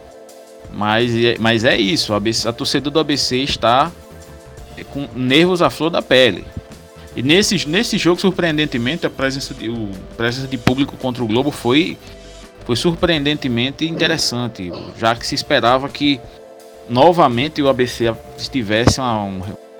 mas, 0.72 1.14
é, 1.16 1.36
mas 1.38 1.64
é 1.64 1.76
isso, 1.76 2.12
a, 2.12 2.18
a 2.18 2.52
torcida 2.52 2.90
do 2.90 3.00
ABC 3.00 3.38
está 3.38 3.90
com 4.90 5.08
nervos 5.14 5.62
à 5.62 5.70
flor 5.70 5.88
da 5.88 6.02
pele. 6.02 6.44
E 7.16 7.22
nesse, 7.22 7.66
nesse 7.66 7.96
jogo, 7.96 8.20
surpreendentemente, 8.20 9.06
a 9.06 9.10
presença, 9.10 9.54
de, 9.54 9.70
o, 9.70 9.88
a 10.12 10.14
presença 10.16 10.46
de 10.46 10.58
público 10.58 10.98
contra 10.98 11.24
o 11.24 11.26
Globo 11.26 11.50
foi, 11.50 11.96
foi 12.66 12.74
surpreendentemente 12.74 13.86
interessante, 13.86 14.72
já 14.98 15.14
que 15.14 15.24
se 15.24 15.36
esperava 15.36 15.88
que 15.88 16.20
novamente 16.88 17.62
o 17.62 17.68
ABC 17.68 18.12
tivesse 18.50 19.00
uma, 19.00 19.24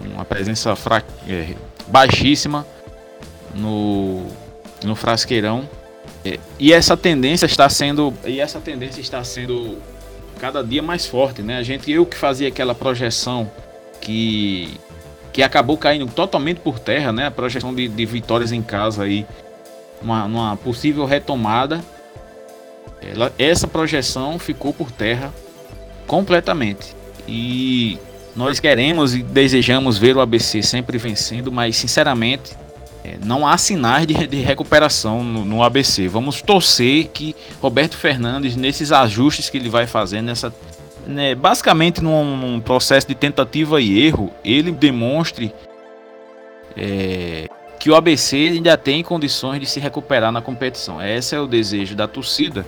uma 0.00 0.24
presença 0.24 0.74
fraca, 0.76 1.06
é, 1.28 1.54
baixíssima 1.88 2.64
no, 3.52 4.24
no 4.84 4.94
frasqueirão. 4.94 5.68
É, 6.24 6.38
e 6.60 6.72
essa 6.72 6.96
tendência 6.96 7.46
está 7.46 7.68
sendo 7.68 8.14
e 8.24 8.40
essa 8.40 8.60
tendência 8.60 9.00
está 9.00 9.22
sendo 9.24 9.78
cada 10.38 10.62
dia 10.62 10.82
mais 10.82 11.06
forte, 11.06 11.42
né? 11.42 11.58
A 11.58 11.62
gente 11.64 11.90
eu 11.90 12.06
que 12.06 12.16
fazia 12.16 12.46
aquela 12.46 12.74
projeção 12.74 13.50
que 14.00 14.78
que 15.32 15.42
acabou 15.42 15.76
caindo 15.76 16.06
totalmente 16.06 16.60
por 16.60 16.78
terra, 16.78 17.12
né? 17.12 17.26
A 17.26 17.30
projeção 17.32 17.74
de, 17.74 17.88
de 17.88 18.06
vitórias 18.06 18.52
em 18.52 18.62
casa 18.62 19.02
aí, 19.02 19.26
uma, 20.00 20.24
uma 20.24 20.56
possível 20.56 21.04
retomada. 21.04 21.84
Ela, 23.00 23.32
essa 23.38 23.66
projeção 23.66 24.38
ficou 24.38 24.72
por 24.72 24.90
terra 24.90 25.32
completamente. 26.06 26.94
E 27.28 27.98
nós 28.34 28.60
queremos 28.60 29.14
e 29.14 29.22
desejamos 29.22 29.98
ver 29.98 30.16
o 30.16 30.20
ABC 30.20 30.62
sempre 30.62 30.98
vencendo, 30.98 31.50
mas 31.50 31.76
sinceramente 31.76 32.56
é, 33.06 33.16
não 33.24 33.46
há 33.46 33.56
sinais 33.56 34.06
de, 34.06 34.26
de 34.26 34.40
recuperação 34.40 35.22
no, 35.22 35.44
no, 35.44 35.62
ABC. 35.62 36.08
Vamos 36.08 36.42
torcer 36.42 37.08
que 37.08 37.36
Roberto 37.62 37.96
Fernandes, 37.96 38.56
nesses 38.56 38.90
ajustes 38.90 39.48
que 39.48 39.56
ele 39.56 39.68
vai 39.68 39.86
fazer, 39.86 40.22
nessa, 40.22 40.52
né, 41.06 41.34
basicamente 41.34 42.02
num, 42.02 42.36
num, 42.36 42.60
processo 42.60 43.06
de 43.06 43.14
tentativa 43.14 43.80
e 43.80 44.04
erro, 44.04 44.32
ele 44.44 44.72
demonstre 44.72 45.54
é, 46.76 47.48
que 47.78 47.90
o 47.90 47.94
ABC 47.94 48.36
ainda 48.36 48.76
tem 48.76 49.02
condições 49.04 49.60
de 49.60 49.66
se 49.66 49.78
recuperar 49.78 50.32
na 50.32 50.42
competição. 50.42 51.00
Esse 51.00 51.36
é 51.36 51.40
o 51.40 51.46
desejo 51.46 51.94
da 51.94 52.08
torcida. 52.08 52.66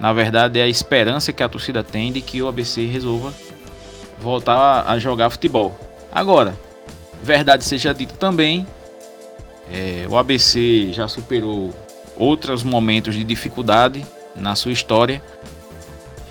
Na 0.00 0.12
verdade, 0.12 0.60
é 0.60 0.62
a 0.62 0.68
esperança 0.68 1.32
que 1.32 1.42
a 1.42 1.48
torcida 1.48 1.82
tem 1.82 2.12
de 2.12 2.20
que 2.20 2.40
o 2.40 2.48
ABC 2.48 2.86
resolva 2.86 3.32
voltar 4.18 4.84
a 4.86 4.98
jogar 4.98 5.30
futebol. 5.30 5.76
Agora, 6.12 6.56
verdade 7.22 7.64
seja 7.64 7.92
dito 7.92 8.14
também, 8.14 8.66
é, 9.72 10.06
o 10.08 10.16
ABC 10.16 10.92
já 10.92 11.08
superou 11.08 11.74
outros 12.16 12.62
momentos 12.62 13.14
de 13.14 13.24
dificuldade 13.24 14.04
na 14.34 14.54
sua 14.54 14.72
história 14.72 15.22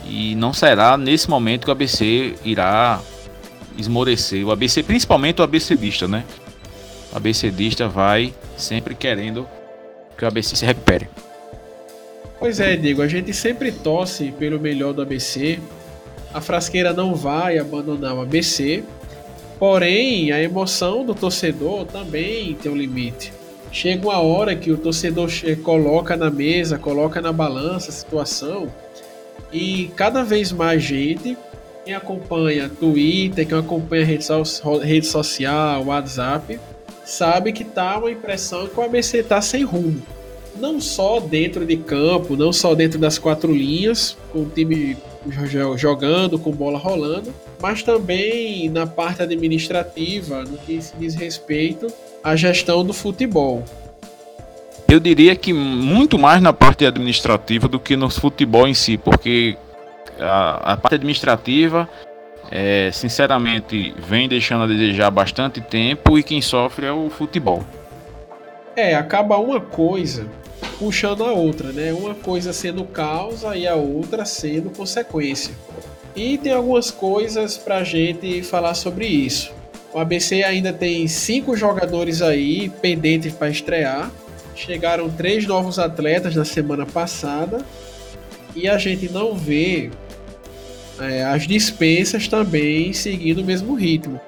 e 0.06 0.36
não 0.36 0.54
será 0.54 0.98
nesse 0.98 1.30
momento 1.30 1.66
que 1.66 1.70
o 1.70 1.72
ABC 1.72 2.36
irá 2.44 3.02
esmorecer. 3.78 4.46
O 4.46 4.52
ABC, 4.52 4.82
principalmente 4.84 5.42
o 5.42 5.44
ABCdista, 5.44 6.08
né? 6.08 6.24
O 7.12 7.18
ABCdista 7.18 7.88
vai 7.88 8.34
sempre 8.58 8.96
querendo 8.96 9.48
que 10.18 10.26
o 10.26 10.28
ABC 10.28 10.56
se 10.56 10.66
recupere. 10.66 11.10
Pois 12.40 12.60
é, 12.60 12.76
Diego, 12.76 13.02
a 13.02 13.08
gente 13.08 13.34
sempre 13.34 13.72
torce 13.72 14.32
pelo 14.32 14.60
melhor 14.60 14.94
do 14.94 15.02
ABC. 15.02 15.60
A 16.32 16.40
frasqueira 16.40 16.94
não 16.94 17.16
vai 17.16 17.58
abandonar 17.58 18.16
o 18.16 18.22
ABC, 18.22 18.84
porém 19.58 20.32
a 20.32 20.42
emoção 20.42 21.04
do 21.04 21.16
torcedor 21.16 21.86
também 21.86 22.54
tem 22.54 22.72
um 22.72 22.76
limite. 22.76 23.34
Chega 23.72 24.08
uma 24.08 24.20
hora 24.20 24.56
que 24.56 24.72
o 24.72 24.78
torcedor 24.78 25.30
coloca 25.64 26.16
na 26.16 26.30
mesa, 26.30 26.78
coloca 26.78 27.20
na 27.22 27.32
balança 27.32 27.90
a 27.90 27.94
situação 27.94 28.72
e 29.52 29.92
cada 29.96 30.24
vez 30.24 30.52
mais 30.52 30.84
gente 30.84 31.38
quem 31.84 31.96
acompanha 31.96 32.70
Twitter, 32.70 33.48
quem 33.48 33.58
acompanha 33.58 34.06
rede, 34.06 34.24
so 34.24 34.78
rede 34.78 35.08
social, 35.08 35.86
WhatsApp, 35.86 36.60
sabe 37.04 37.52
que 37.52 37.64
tá 37.64 37.98
uma 37.98 38.12
impressão 38.12 38.68
que 38.68 38.80
o 38.80 38.84
ABC 38.84 39.24
tá 39.24 39.42
sem 39.42 39.64
rumo. 39.64 40.02
Não 40.60 40.82
só 40.82 41.20
dentro 41.20 41.66
de 41.66 41.78
campo, 41.78 42.36
não 42.36 42.52
só 42.52 42.74
dentro 42.74 42.98
das 42.98 43.20
quatro 43.20 43.54
linhas, 43.54 44.18
com 44.32 44.40
o 44.40 44.50
time 44.50 44.98
jogando, 45.76 46.40
com 46.40 46.52
bola 46.52 46.78
rolando, 46.78 47.34
mas 47.62 47.84
também 47.84 48.70
na 48.70 48.88
parte 48.88 49.22
administrativa, 49.22 50.44
no 50.44 50.58
que 50.58 50.82
se 50.82 50.96
diz 50.98 51.16
respeito 51.16 51.88
à 52.24 52.36
gestão 52.36 52.84
do 52.84 52.94
futebol. 52.94 53.64
Eu 54.90 55.00
diria 55.00 55.36
que 55.36 55.52
muito 55.52 56.18
mais 56.18 56.42
na 56.42 56.54
parte 56.54 56.86
administrativa 56.86 57.68
do 57.68 57.80
que 57.80 57.98
no 57.98 58.10
futebol 58.10 58.68
em 58.68 58.74
si, 58.74 58.98
porque 58.98 59.58
a, 60.20 60.74
a 60.74 60.78
parte 60.78 60.96
administrativa, 60.96 61.90
é, 62.50 62.90
sinceramente, 62.94 63.94
vem 63.98 64.30
deixando 64.30 64.64
a 64.64 64.68
desejar 64.68 65.12
bastante 65.12 65.60
tempo 65.60 66.18
e 66.18 66.24
quem 66.24 66.42
sofre 66.42 66.86
é 66.86 66.92
o 66.92 67.10
futebol. 67.10 67.64
É, 68.76 68.96
acaba 68.96 69.38
uma 69.38 69.60
coisa 69.60 70.28
puxando 70.78 71.24
a 71.24 71.32
outra, 71.32 71.72
né? 71.72 71.92
Uma 71.94 72.16
coisa 72.16 72.54
sendo 72.54 72.84
causa 72.86 73.56
e 73.56 73.68
a 73.68 73.76
outra 73.76 74.26
sendo 74.26 74.70
consequência. 74.70 75.54
E 76.16 76.38
tem 76.38 76.52
algumas 76.52 76.92
coisas 76.92 77.58
pra 77.58 77.84
gente 77.84 78.42
falar 78.44 78.74
sobre 78.74 79.06
isso. 79.06 79.52
O 79.94 80.00
ABC 80.00 80.44
ainda 80.44 80.74
tem 80.74 81.08
cinco 81.08 81.56
jogadores 81.56 82.22
aí 82.22 82.70
pendentes 82.82 83.34
para 83.34 83.50
estrear. 83.50 84.12
Chegaram 84.56 85.10
três 85.10 85.46
novos 85.46 85.78
atletas 85.78 86.36
na 86.36 86.44
semana 86.44 86.86
passada 86.86 87.64
e 88.56 88.68
a 88.68 88.78
gente 88.78 89.12
não 89.12 89.36
vê 89.36 89.92
é, 91.00 91.24
as 91.24 91.48
dispensas 91.48 92.28
também 92.28 92.92
seguindo 92.94 93.42
o 93.42 93.46
mesmo 93.46 93.76
ritmo. 93.76 94.20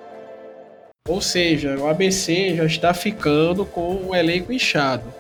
Ou 1.08 1.20
seja, 1.20 1.76
o 1.76 1.88
ABC 1.88 2.56
já 2.56 2.66
está 2.66 2.94
ficando 2.94 3.66
com 3.66 3.96
o 4.10 4.16
elenco 4.16 4.54
inchado. 4.54 5.12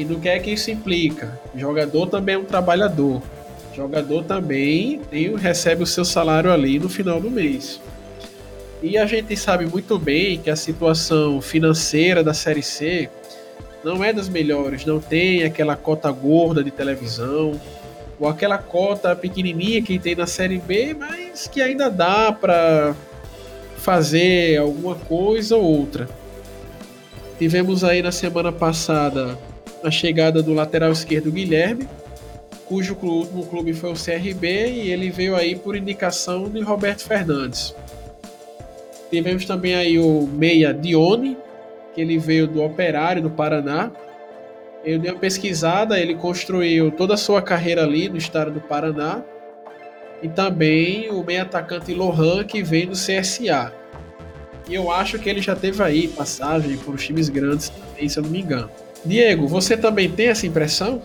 E 0.00 0.04
no 0.06 0.18
que 0.18 0.30
é 0.30 0.38
que 0.38 0.50
isso 0.50 0.70
implica? 0.70 1.38
Jogador 1.54 2.06
também 2.06 2.34
é 2.34 2.38
um 2.38 2.44
trabalhador. 2.44 3.20
Jogador 3.76 4.24
também 4.24 4.98
tem, 5.10 5.36
recebe 5.36 5.82
o 5.82 5.86
seu 5.86 6.06
salário 6.06 6.50
ali 6.50 6.78
no 6.78 6.88
final 6.88 7.20
do 7.20 7.30
mês. 7.30 7.78
E 8.82 8.96
a 8.96 9.04
gente 9.04 9.36
sabe 9.36 9.66
muito 9.66 9.98
bem 9.98 10.38
que 10.38 10.48
a 10.48 10.56
situação 10.56 11.42
financeira 11.42 12.24
da 12.24 12.32
Série 12.32 12.62
C 12.62 13.10
não 13.84 14.02
é 14.02 14.10
das 14.10 14.26
melhores, 14.26 14.86
não 14.86 15.00
tem 15.00 15.44
aquela 15.44 15.76
cota 15.76 16.10
gorda 16.10 16.64
de 16.64 16.70
televisão, 16.70 17.60
ou 18.18 18.26
aquela 18.26 18.56
cota 18.56 19.14
pequenininha 19.14 19.82
que 19.82 19.98
tem 19.98 20.14
na 20.14 20.26
Série 20.26 20.56
B, 20.56 20.96
mas 20.98 21.46
que 21.46 21.60
ainda 21.60 21.90
dá 21.90 22.32
para 22.32 22.96
fazer 23.76 24.56
alguma 24.56 24.94
coisa 24.94 25.58
ou 25.58 25.62
outra. 25.62 26.08
Tivemos 27.38 27.84
aí 27.84 28.00
na 28.00 28.12
semana 28.12 28.50
passada 28.50 29.36
a 29.82 29.90
chegada 29.90 30.42
do 30.42 30.52
lateral 30.52 30.92
esquerdo 30.92 31.30
Guilherme, 31.30 31.88
cujo 32.66 32.96
último 33.02 33.46
clube 33.46 33.72
foi 33.72 33.92
o 33.92 33.94
CRB 33.94 34.70
e 34.70 34.90
ele 34.90 35.10
veio 35.10 35.34
aí 35.34 35.56
por 35.56 35.76
indicação 35.76 36.48
de 36.48 36.60
Roberto 36.60 37.02
Fernandes. 37.04 37.74
Tivemos 39.10 39.44
também 39.44 39.74
aí 39.74 39.98
o 39.98 40.26
meia 40.26 40.72
Dione, 40.72 41.36
que 41.94 42.00
ele 42.00 42.18
veio 42.18 42.46
do 42.46 42.62
Operário 42.62 43.22
do 43.22 43.30
Paraná, 43.30 43.90
eu 44.82 44.98
dei 44.98 45.10
uma 45.10 45.18
pesquisada, 45.18 45.98
ele 45.98 46.14
construiu 46.14 46.90
toda 46.90 47.14
a 47.14 47.16
sua 47.16 47.42
carreira 47.42 47.82
ali 47.82 48.08
no 48.08 48.16
estado 48.16 48.50
do 48.50 48.60
Paraná. 48.60 49.22
E 50.22 50.28
também 50.28 51.10
o 51.10 51.22
meio 51.22 51.42
atacante 51.42 51.92
Lohan, 51.92 52.44
que 52.44 52.62
vem 52.62 52.86
do 52.86 52.92
CSA. 52.92 53.72
E 54.68 54.74
eu 54.74 54.90
acho 54.90 55.18
que 55.18 55.28
ele 55.28 55.42
já 55.42 55.54
teve 55.54 55.82
aí 55.82 56.08
passagem 56.08 56.76
por 56.78 56.96
times 56.96 57.28
grandes 57.28 57.68
também, 57.70 58.08
se 58.08 58.18
eu 58.18 58.22
não 58.22 58.30
me 58.30 58.40
engano. 58.40 58.70
Diego, 59.04 59.48
você 59.48 59.76
também 59.76 60.10
tem 60.10 60.28
essa 60.28 60.46
impressão? 60.46 61.02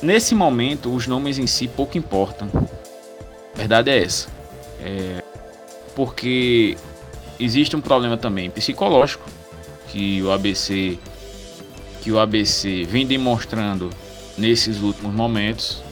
Nesse 0.00 0.34
momento, 0.34 0.94
os 0.94 1.06
nomes 1.06 1.38
em 1.38 1.46
si 1.46 1.66
pouco 1.66 1.98
importam. 1.98 2.48
A 3.54 3.58
verdade 3.58 3.90
é 3.90 4.04
essa. 4.04 4.28
É... 4.80 5.22
Porque 5.94 6.76
existe 7.40 7.74
um 7.74 7.80
problema 7.80 8.16
também 8.16 8.50
psicológico 8.50 9.24
que 9.88 10.22
o 10.22 10.30
ABC 10.30 10.98
que 12.00 12.12
o 12.12 12.18
ABC 12.18 12.84
vem 12.84 13.04
demonstrando 13.04 13.90
nesses 14.36 14.80
últimos 14.80 15.12
momentos, 15.12 15.82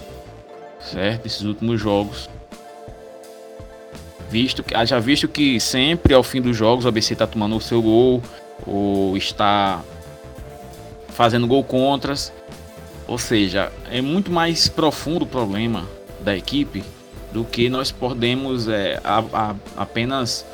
certo? 0.80 1.26
Esses 1.26 1.42
últimos 1.42 1.80
jogos. 1.80 2.30
Visto 4.30 4.62
que, 4.62 4.74
já 4.86 5.00
visto 5.00 5.26
que 5.26 5.58
sempre 5.58 6.14
ao 6.14 6.22
fim 6.22 6.40
dos 6.40 6.56
jogos 6.56 6.84
o 6.84 6.88
ABC 6.88 7.14
está 7.14 7.26
tomando 7.26 7.56
o 7.56 7.60
seu 7.60 7.82
gol 7.82 8.22
ou 8.64 9.16
está 9.16 9.82
fazendo 11.16 11.46
gol 11.46 11.64
contras. 11.64 12.32
Ou 13.08 13.18
seja, 13.18 13.72
é 13.90 14.00
muito 14.00 14.30
mais 14.30 14.68
profundo 14.68 15.24
o 15.24 15.28
problema 15.28 15.88
da 16.20 16.36
equipe 16.36 16.84
do 17.32 17.44
que 17.44 17.68
nós 17.68 17.90
podemos 17.90 18.68
é, 18.68 19.00
a, 19.02 19.18
a, 19.32 19.54
apenas 19.76 20.44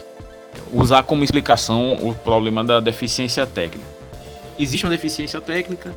usar 0.73 1.03
como 1.03 1.25
explicação 1.25 1.95
o 1.95 2.15
problema 2.15 2.63
da 2.63 2.81
deficiência 2.81 3.47
técnica 3.47 3.93
existe 4.59 4.85
uma 4.85 4.91
deficiência 4.91 5.41
técnica, 5.41 5.95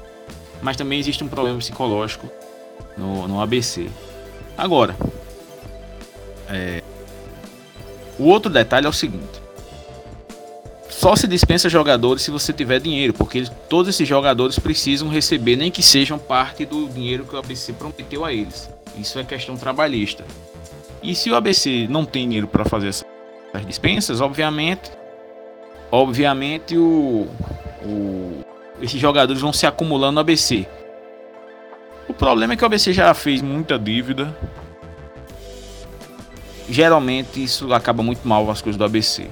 mas 0.62 0.78
também 0.78 1.00
existe 1.00 1.24
um 1.24 1.28
problema 1.28 1.58
psicológico 1.60 2.30
no, 2.98 3.28
no 3.28 3.42
ABC. 3.42 3.90
Agora, 4.58 4.96
é, 6.50 6.82
o 8.18 8.24
outro 8.24 8.52
detalhe 8.52 8.86
é 8.86 8.90
o 8.90 8.94
seguinte: 8.94 9.42
só 11.06 11.16
se 11.16 11.28
dispensa 11.28 11.70
jogadores 11.70 12.24
se 12.24 12.32
você 12.32 12.52
tiver 12.52 12.80
dinheiro, 12.80 13.14
porque 13.14 13.46
todos 13.70 13.90
esses 13.90 14.08
jogadores 14.08 14.58
precisam 14.58 15.08
receber, 15.08 15.56
nem 15.56 15.70
que 15.70 15.84
sejam 15.84 16.18
parte 16.18 16.66
do 16.66 16.90
dinheiro 16.90 17.26
que 17.26 17.36
o 17.36 17.38
ABC 17.38 17.74
prometeu 17.74 18.26
a 18.26 18.34
eles. 18.34 18.68
Isso 18.98 19.20
é 19.20 19.24
questão 19.24 19.56
trabalhista. 19.56 20.26
E 21.04 21.14
se 21.14 21.30
o 21.30 21.36
ABC 21.36 21.86
não 21.92 22.06
tem 22.06 22.24
dinheiro 22.24 22.48
para 22.48 22.66
fazer 22.66 22.88
essas 22.88 23.06
dispensas, 23.68 24.20
obviamente, 24.20 24.90
obviamente 25.92 26.76
o, 26.76 27.28
o, 27.84 28.44
esses 28.82 29.00
jogadores 29.00 29.44
vão 29.44 29.54
se 29.54 29.68
acumulando 29.68 30.14
no 30.14 30.22
ABC. 30.22 30.66
O 32.10 32.16
problema 32.16 32.54
é 32.54 32.58
que 32.58 32.64
o 32.64 32.66
ABC 32.66 32.92
já 32.92 33.14
fez 33.14 33.44
muita 33.44 33.78
dívida. 33.78 34.36
Geralmente 36.68 37.44
isso 37.44 37.72
acaba 37.76 38.02
muito 38.02 38.28
mal 38.28 38.50
as 38.50 38.60
coisas 38.60 38.76
do 38.76 38.84
ABC, 38.84 39.30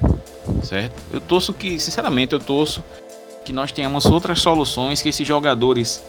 certo? 0.63 0.93
Eu 1.12 1.22
torço 1.22 1.53
que, 1.53 1.79
sinceramente, 1.79 2.34
eu 2.34 2.39
torço 2.39 2.84
que 3.46 3.53
nós 3.53 3.72
tenhamos 3.72 4.05
outras 4.05 4.39
soluções 4.41 5.01
que 5.01 5.10
esses 5.10 5.27
jogadores 5.27 6.03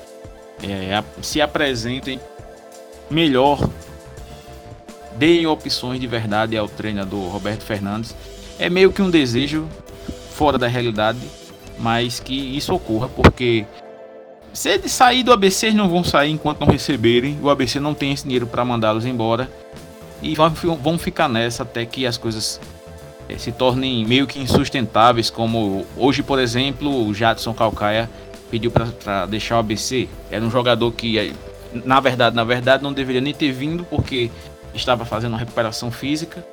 é, 0.62 1.02
se 1.20 1.40
apresentem 1.40 2.20
melhor, 3.11 3.68
deem 5.16 5.46
opções 5.46 6.00
de 6.00 6.06
verdade 6.06 6.56
ao 6.56 6.68
treinador 6.68 7.28
Roberto 7.28 7.62
Fernandes. 7.62 8.14
É 8.58 8.70
meio 8.70 8.92
que 8.92 9.02
um 9.02 9.11
desejo 9.11 9.68
fora 10.30 10.56
da 10.56 10.66
realidade 10.66 11.18
mas 11.78 12.20
que 12.20 12.34
isso 12.56 12.73
ocorra, 12.75 13.08
porque 13.08 13.66
se 14.52 14.70
eles 14.70 14.92
sair 14.92 15.23
do 15.23 15.32
ABC, 15.32 15.66
eles 15.66 15.76
não 15.76 15.88
vão 15.88 16.04
sair 16.04 16.30
enquanto 16.30 16.61
não 16.61 16.68
receberem. 16.68 17.38
O 17.42 17.50
ABC 17.50 17.80
não 17.80 17.94
tem 17.94 18.12
esse 18.12 18.25
dinheiro 18.25 18.46
para 18.46 18.64
mandá-los 18.64 19.04
embora. 19.04 19.50
E 20.23 20.34
vão, 20.34 20.50
vão 20.50 20.99
ficar 20.99 21.28
nessa 21.28 21.64
até 21.64 21.84
que 21.84 22.06
as 22.06 22.16
coisas 22.16 22.61
se 23.38 23.52
tornem 23.52 24.04
meio 24.04 24.26
que 24.26 24.38
insustentáveis, 24.38 25.31
como 25.31 25.87
hoje, 25.97 26.23
por 26.23 26.38
exemplo, 26.38 27.07
o 27.07 27.14
Jadson 27.14 27.54
Calcaia 27.54 28.09
pediu 28.50 28.71
para 28.71 29.26
deixar 29.26 29.57
o 29.57 29.59
ABC. 29.59 30.09
Era 30.31 30.45
um 30.45 30.50
jogador 30.50 30.93
que, 30.93 31.33
na 31.73 32.00
verdade, 32.00 32.37
na 32.37 32.45
verdade, 32.45 32.83
não 32.83 32.93
deveria 32.93 33.21
nem 33.21 33.35
ter 33.35 33.50
vindo 33.50 33.85
porque 33.85 34.31
estava 34.75 35.04
fazendo 35.04 35.33
uma 35.33 35.38
recuperação 35.38 35.90
física. 35.90 36.47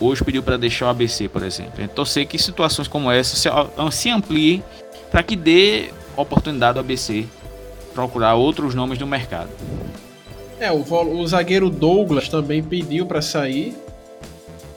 Hoje 0.00 0.22
pediu 0.22 0.42
para 0.42 0.56
deixar 0.56 0.86
o 0.86 0.88
ABC, 0.90 1.28
por 1.28 1.42
exemplo. 1.42 1.82
Então, 1.82 2.04
sei 2.04 2.24
que 2.24 2.38
situações 2.38 2.86
como 2.86 3.10
essa 3.10 3.34
se, 3.36 3.48
se 3.90 4.10
ampliem 4.10 4.62
para 5.10 5.22
que 5.22 5.34
dê 5.34 5.90
oportunidade 6.16 6.78
ao 6.78 6.84
ABC 6.84 7.26
procurar 7.94 8.34
outros 8.34 8.74
nomes 8.74 8.98
no 8.98 9.06
mercado. 9.06 9.50
É, 10.60 10.70
o, 10.70 10.82
o 10.82 11.26
zagueiro 11.26 11.70
Douglas 11.70 12.28
também 12.28 12.62
pediu 12.62 13.06
para 13.06 13.22
sair. 13.22 13.76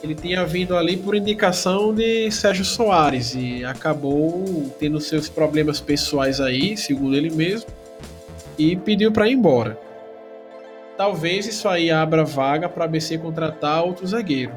Ele 0.03 0.15
tinha 0.15 0.43
vindo 0.46 0.75
ali 0.75 0.98
por 0.98 1.15
indicação 1.15 1.93
de 1.93 2.31
Sérgio 2.31 2.65
Soares 2.65 3.36
e 3.36 3.63
acabou 3.63 4.74
tendo 4.79 5.00
seus 5.00 5.29
problemas 5.29 5.79
pessoais 5.79 6.41
aí, 6.41 6.75
segundo 6.75 7.15
ele 7.15 7.29
mesmo, 7.29 7.70
e 8.58 8.75
pediu 8.75 9.12
para 9.12 9.29
ir 9.29 9.34
embora. 9.34 9.77
Talvez 10.98 11.46
isso 11.46 11.67
aí 11.67 11.91
abra 11.91 12.24
vaga 12.24 12.67
para 12.67 12.84
a 12.84 12.88
ABC 12.88 13.17
contratar 13.17 13.84
outro 13.84 14.08
zagueiro. 14.08 14.51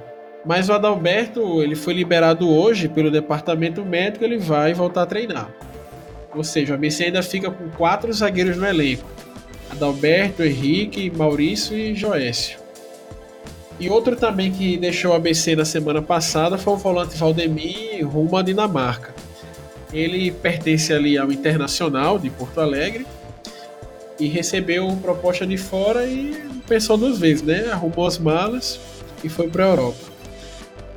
Mas 0.47 0.69
o 0.69 0.73
Adalberto, 0.73 1.63
ele 1.63 1.75
foi 1.75 1.95
liberado 1.95 2.49
hoje 2.51 2.89
pelo 2.89 3.11
departamento 3.11 3.85
médico, 3.85 4.25
ele 4.25 4.39
vai 4.39 4.75
voltar 4.75 5.03
a 5.03 5.07
treinar. 5.07 5.55
Ou 6.35 6.45
seja, 6.45 6.73
o 6.73 6.75
ABC 6.75 7.05
ainda 7.05 7.23
fica 7.23 7.51
com 7.51 7.71
quatro 7.71 8.13
zagueiros 8.13 8.57
no 8.57 8.67
elenco: 8.67 9.09
Adalberto, 9.71 10.43
Henrique, 10.43 11.11
Maurício 11.11 11.77
e 11.77 11.95
Joécio. 11.95 12.64
E 13.79 13.89
outro 13.89 14.15
também 14.15 14.53
que 14.53 14.77
deixou 14.77 15.11
o 15.11 15.15
ABC 15.15 15.57
na 15.57 15.65
semana 15.65 16.01
passada 16.01 16.57
foi 16.57 16.75
o 16.75 16.77
volante 16.77 17.17
Valdemir 17.17 18.07
rumo 18.07 18.37
à 18.37 18.43
Dinamarca. 18.43 19.15
Ele 19.93 20.31
pertence 20.31 20.93
ali 20.93 21.19
ao 21.19 21.33
Internacional 21.33 22.19
de 22.19 22.31
Porto 22.31 22.61
Alegre 22.61 23.07
e 24.19 24.27
recebeu 24.27 24.89
proposta 25.03 25.47
de 25.47 25.57
fora 25.57 26.07
e 26.07 26.35
pensou 26.69 26.97
duas 26.97 27.19
vezes, 27.19 27.43
né? 27.43 27.71
Arrumou 27.71 28.07
as 28.07 28.19
malas 28.19 28.79
e 29.23 29.29
foi 29.29 29.49
para 29.49 29.65
a 29.65 29.69
Europa. 29.69 30.15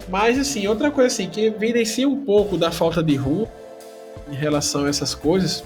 Mas 0.07 0.37
assim, 0.39 0.67
outra 0.67 0.91
coisa 0.91 1.07
assim 1.07 1.29
que 1.29 1.45
evidencia 1.45 2.07
um 2.07 2.23
pouco 2.23 2.57
da 2.57 2.71
falta 2.71 3.03
de 3.03 3.15
rumo 3.15 3.49
em 4.31 4.35
relação 4.35 4.85
a 4.85 4.89
essas 4.89 5.13
coisas 5.15 5.63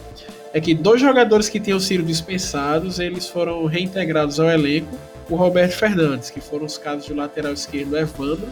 é 0.53 0.59
que 0.59 0.73
dois 0.73 0.99
jogadores 0.99 1.47
que 1.47 1.59
tinham 1.59 1.79
sido 1.79 2.03
dispensados, 2.03 2.99
eles 2.99 3.27
foram 3.27 3.65
reintegrados 3.65 4.39
ao 4.39 4.49
elenco, 4.49 4.97
o 5.29 5.35
Roberto 5.35 5.73
Fernandes, 5.73 6.29
que 6.29 6.41
foram 6.41 6.65
os 6.65 6.77
casos 6.77 7.07
do 7.07 7.15
lateral 7.15 7.53
esquerdo 7.53 7.97
Evandro 7.97 8.47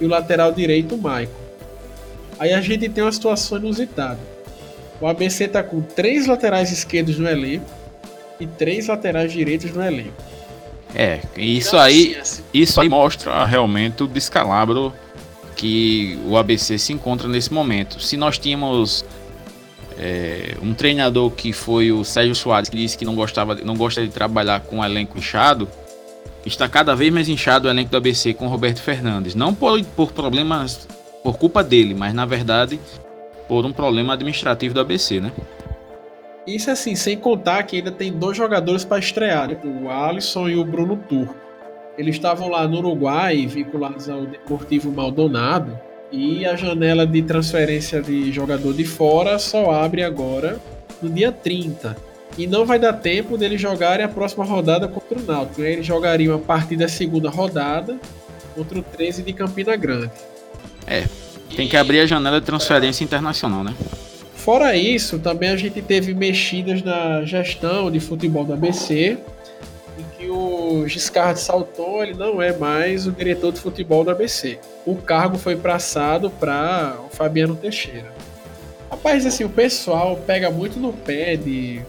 e 0.00 0.04
o 0.04 0.08
lateral 0.08 0.52
direito 0.52 0.96
Maicon. 0.96 1.32
Aí 2.38 2.52
a 2.52 2.60
gente 2.60 2.88
tem 2.88 3.04
uma 3.04 3.12
situação 3.12 3.58
inusitada. 3.58 4.18
O 5.00 5.06
ABC 5.06 5.44
está 5.44 5.62
com 5.62 5.80
três 5.80 6.26
laterais 6.26 6.70
esquerdos 6.72 7.18
no 7.18 7.28
elenco 7.28 7.66
e 8.38 8.46
três 8.46 8.86
laterais 8.86 9.32
direitos 9.32 9.72
no 9.72 9.82
elenco. 9.82 10.14
É, 10.94 11.20
isso 11.36 11.76
aí, 11.76 12.20
isso 12.52 12.80
aí 12.80 12.88
mostra 12.88 13.44
realmente 13.44 14.02
o 14.02 14.06
descalabro 14.06 14.92
que 15.56 16.18
o 16.26 16.36
ABC 16.36 16.78
se 16.78 16.92
encontra 16.92 17.28
nesse 17.28 17.52
momento. 17.52 18.00
Se 18.00 18.16
nós 18.16 18.38
tínhamos 18.38 19.04
é, 19.98 20.56
um 20.62 20.74
treinador 20.74 21.30
que 21.30 21.52
foi 21.52 21.92
o 21.92 22.04
Sérgio 22.04 22.34
Soares, 22.34 22.68
que 22.68 22.76
disse 22.76 22.96
que 22.96 23.04
não 23.04 23.14
gostava, 23.14 23.54
não 23.56 23.76
gosta 23.76 24.02
de 24.02 24.08
trabalhar 24.08 24.60
com 24.60 24.78
um 24.78 24.84
elenco 24.84 25.18
inchado, 25.18 25.68
está 26.44 26.68
cada 26.68 26.94
vez 26.94 27.12
mais 27.12 27.28
inchado 27.28 27.68
o 27.68 27.70
elenco 27.70 27.90
do 27.90 27.96
ABC 27.96 28.34
com 28.34 28.46
Roberto 28.48 28.80
Fernandes. 28.80 29.34
Não 29.34 29.54
por, 29.54 29.82
por 29.96 30.12
problemas, 30.12 30.88
por 31.22 31.38
culpa 31.38 31.62
dele, 31.62 31.94
mas 31.94 32.12
na 32.14 32.26
verdade 32.26 32.78
por 33.48 33.66
um 33.66 33.72
problema 33.72 34.14
administrativo 34.14 34.72
do 34.72 34.80
ABC, 34.80 35.20
né? 35.20 35.30
Isso 36.46 36.70
assim, 36.70 36.94
sem 36.94 37.16
contar 37.16 37.62
que 37.64 37.76
ainda 37.76 37.92
tem 37.92 38.12
dois 38.12 38.36
jogadores 38.36 38.84
para 38.84 38.98
estrear, 38.98 39.48
né? 39.48 39.58
o 39.62 39.90
Alisson 39.90 40.48
e 40.48 40.56
o 40.56 40.64
Bruno 40.64 40.96
Turco. 40.96 41.34
Eles 41.96 42.16
estavam 42.16 42.48
lá 42.48 42.66
no 42.66 42.78
Uruguai, 42.78 43.46
vinculados 43.46 44.08
ao 44.08 44.26
Deportivo 44.26 44.90
Maldonado, 44.90 45.78
e 46.12 46.44
a 46.44 46.54
janela 46.54 47.06
de 47.06 47.22
transferência 47.22 48.02
de 48.02 48.30
jogador 48.30 48.74
de 48.74 48.84
fora 48.84 49.38
só 49.38 49.70
abre 49.72 50.02
agora 50.02 50.60
no 51.00 51.08
dia 51.08 51.32
30. 51.32 51.96
E 52.36 52.46
não 52.46 52.64
vai 52.64 52.78
dar 52.78 52.92
tempo 52.92 53.36
deles 53.36 53.60
jogarem 53.60 54.04
a 54.04 54.08
próxima 54.08 54.44
rodada 54.44 54.86
contra 54.86 55.18
o 55.18 55.22
Náutico. 55.22 55.62
Né? 55.62 55.72
Eles 55.72 55.86
jogariam 55.86 56.34
a 56.34 56.38
partir 56.38 56.76
da 56.76 56.88
segunda 56.88 57.30
rodada 57.30 57.98
contra 58.54 58.78
o 58.78 58.82
13 58.82 59.22
de 59.22 59.32
Campina 59.32 59.74
Grande. 59.76 60.10
É, 60.86 61.04
tem 61.56 61.68
que 61.68 61.76
abrir 61.76 62.00
a 62.00 62.06
janela 62.06 62.40
de 62.40 62.46
transferência 62.46 63.04
internacional, 63.04 63.64
né? 63.64 63.74
Fora 64.34 64.76
isso, 64.76 65.18
também 65.18 65.50
a 65.50 65.56
gente 65.56 65.80
teve 65.80 66.14
mexidas 66.14 66.82
na 66.82 67.24
gestão 67.24 67.90
de 67.90 68.00
futebol 68.00 68.44
da 68.44 68.56
que 68.56 69.18
Giscard 70.86 71.38
Salton 71.38 72.02
ele 72.02 72.14
não 72.14 72.40
é 72.40 72.56
mais 72.56 73.06
o 73.06 73.12
diretor 73.12 73.52
de 73.52 73.60
futebol 73.60 74.04
da 74.04 74.12
ABC. 74.12 74.58
O 74.84 74.96
cargo 74.96 75.38
foi 75.38 75.56
passado 75.56 76.30
para 76.30 76.96
o 77.06 77.14
Fabiano 77.14 77.54
Teixeira. 77.54 78.12
Rapaz, 78.90 79.24
assim, 79.24 79.44
o 79.44 79.48
pessoal 79.48 80.16
pega 80.26 80.50
muito 80.50 80.78
no 80.78 80.92
pé 80.92 81.36
de 81.36 81.80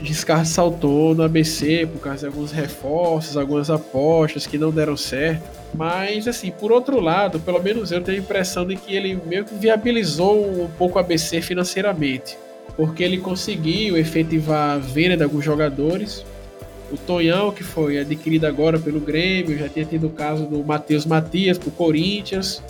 Giscard 0.00 0.48
Salton 0.48 1.14
no 1.14 1.22
ABC 1.22 1.88
por 1.92 2.00
causa 2.00 2.20
de 2.20 2.26
alguns 2.26 2.52
reforços, 2.52 3.36
algumas 3.36 3.70
apostas 3.70 4.46
que 4.46 4.58
não 4.58 4.70
deram 4.70 4.96
certo. 4.96 5.42
Mas, 5.74 6.28
assim, 6.28 6.50
por 6.50 6.70
outro 6.70 7.00
lado, 7.00 7.40
pelo 7.40 7.62
menos 7.62 7.92
eu 7.92 8.02
tenho 8.02 8.18
a 8.18 8.20
impressão 8.20 8.66
de 8.66 8.76
que 8.76 8.94
ele 8.94 9.18
meio 9.26 9.44
que 9.44 9.54
viabilizou 9.54 10.62
um 10.64 10.68
pouco 10.76 10.96
o 10.96 11.00
ABC 11.00 11.40
financeiramente. 11.40 12.36
Porque 12.76 13.02
ele 13.02 13.18
conseguiu 13.18 13.96
efetivar 13.96 14.76
a 14.76 14.78
venda 14.78 15.16
de 15.16 15.22
alguns 15.22 15.44
jogadores. 15.44 16.24
O 16.92 16.96
Tonhão, 16.98 17.50
que 17.50 17.64
foi 17.64 17.98
adquirido 17.98 18.44
agora 18.44 18.78
pelo 18.78 19.00
Grêmio, 19.00 19.56
já 19.58 19.68
tinha 19.68 19.84
tido 19.84 20.08
o 20.08 20.10
caso 20.10 20.44
do 20.44 20.62
Matheus 20.62 21.06
Matias 21.06 21.56
por 21.56 21.72
Corinthians. 21.72 22.62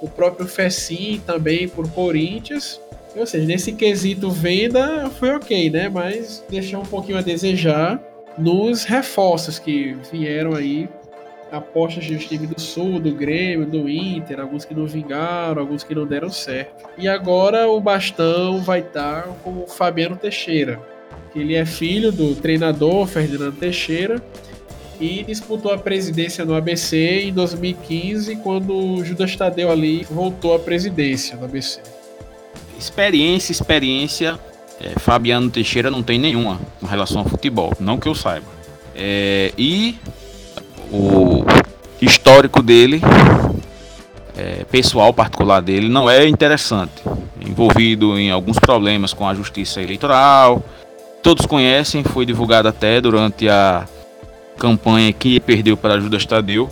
O 0.00 0.08
próprio 0.08 0.46
Fessim 0.46 1.20
também 1.26 1.68
por 1.68 1.90
Corinthians. 1.90 2.80
Ou 3.16 3.26
seja, 3.26 3.44
nesse 3.44 3.72
quesito 3.72 4.30
venda 4.30 5.10
foi 5.18 5.34
ok, 5.34 5.70
né? 5.70 5.88
Mas 5.88 6.44
deixou 6.48 6.80
um 6.80 6.86
pouquinho 6.86 7.18
a 7.18 7.20
desejar 7.20 8.00
nos 8.38 8.84
reforços 8.84 9.58
que 9.58 9.96
vieram 10.12 10.54
aí 10.54 10.88
apostas 11.50 12.04
de 12.04 12.16
time 12.18 12.46
do 12.46 12.60
Sul, 12.60 13.00
do 13.00 13.12
Grêmio, 13.12 13.66
do 13.66 13.88
Inter, 13.88 14.38
alguns 14.38 14.64
que 14.64 14.74
não 14.74 14.86
vingaram, 14.86 15.60
alguns 15.60 15.82
que 15.82 15.94
não 15.94 16.06
deram 16.06 16.30
certo. 16.30 16.88
E 16.96 17.08
agora 17.08 17.68
o 17.68 17.80
bastão 17.80 18.60
vai 18.62 18.80
estar 18.80 19.22
com 19.42 19.62
o 19.62 19.66
Fabiano 19.66 20.16
Teixeira, 20.16 20.80
ele 21.40 21.54
é 21.54 21.64
filho 21.64 22.10
do 22.12 22.34
treinador 22.34 23.06
Ferdinando 23.06 23.52
Teixeira 23.52 24.22
e 25.00 25.22
disputou 25.22 25.72
a 25.72 25.78
presidência 25.78 26.44
no 26.44 26.54
ABC 26.54 27.22
em 27.24 27.32
2015, 27.32 28.36
quando 28.36 29.04
Judas 29.04 29.34
Tadeu 29.36 29.70
ali 29.70 30.06
voltou 30.10 30.54
à 30.54 30.58
presidência 30.58 31.36
do 31.36 31.44
ABC. 31.44 31.80
Experiência, 32.78 33.52
experiência, 33.52 34.38
é, 34.80 34.98
Fabiano 34.98 35.50
Teixeira 35.50 35.90
não 35.90 36.02
tem 36.02 36.18
nenhuma 36.18 36.60
com 36.80 36.86
relação 36.86 37.20
ao 37.20 37.28
futebol, 37.28 37.72
não 37.78 37.98
que 37.98 38.08
eu 38.08 38.14
saiba. 38.14 38.46
É, 38.94 39.52
e 39.56 39.96
o 40.90 41.44
histórico 42.00 42.62
dele, 42.62 43.00
é, 44.36 44.64
pessoal 44.64 45.12
particular 45.12 45.60
dele, 45.60 45.88
não 45.88 46.08
é 46.08 46.26
interessante. 46.26 47.02
Envolvido 47.40 48.18
em 48.18 48.30
alguns 48.30 48.58
problemas 48.58 49.12
com 49.12 49.26
a 49.28 49.34
justiça 49.34 49.80
eleitoral. 49.80 50.62
Todos 51.22 51.46
conhecem, 51.46 52.04
foi 52.04 52.24
divulgado 52.24 52.68
até 52.68 53.00
durante 53.00 53.48
a 53.48 53.86
campanha 54.58 55.12
que 55.12 55.40
perdeu 55.40 55.76
para 55.76 56.00
Judas 56.00 56.24
Tadeu. 56.24 56.68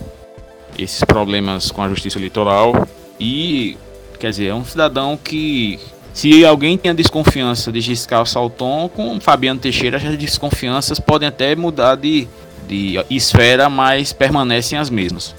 Esses 0.77 1.03
problemas 1.03 1.71
com 1.71 1.81
a 1.81 1.89
justiça 1.89 2.17
eleitoral. 2.17 2.87
E, 3.19 3.77
quer 4.19 4.29
dizer, 4.29 4.47
é 4.47 4.53
um 4.53 4.63
cidadão 4.63 5.17
que 5.17 5.79
se 6.13 6.43
alguém 6.45 6.77
tem 6.77 6.89
a 6.89 6.95
desconfiança 6.95 7.71
de 7.71 7.79
Giscard 7.81 8.27
Salton, 8.29 8.89
com 8.89 9.19
Fabiano 9.19 9.59
Teixeira, 9.59 9.97
as 9.97 10.17
desconfianças 10.17 10.99
podem 10.99 11.27
até 11.27 11.55
mudar 11.55 11.95
de, 11.95 12.27
de 12.67 12.99
esfera, 13.09 13.69
mas 13.69 14.13
permanecem 14.13 14.79
as 14.79 14.89
mesmas. 14.89 15.35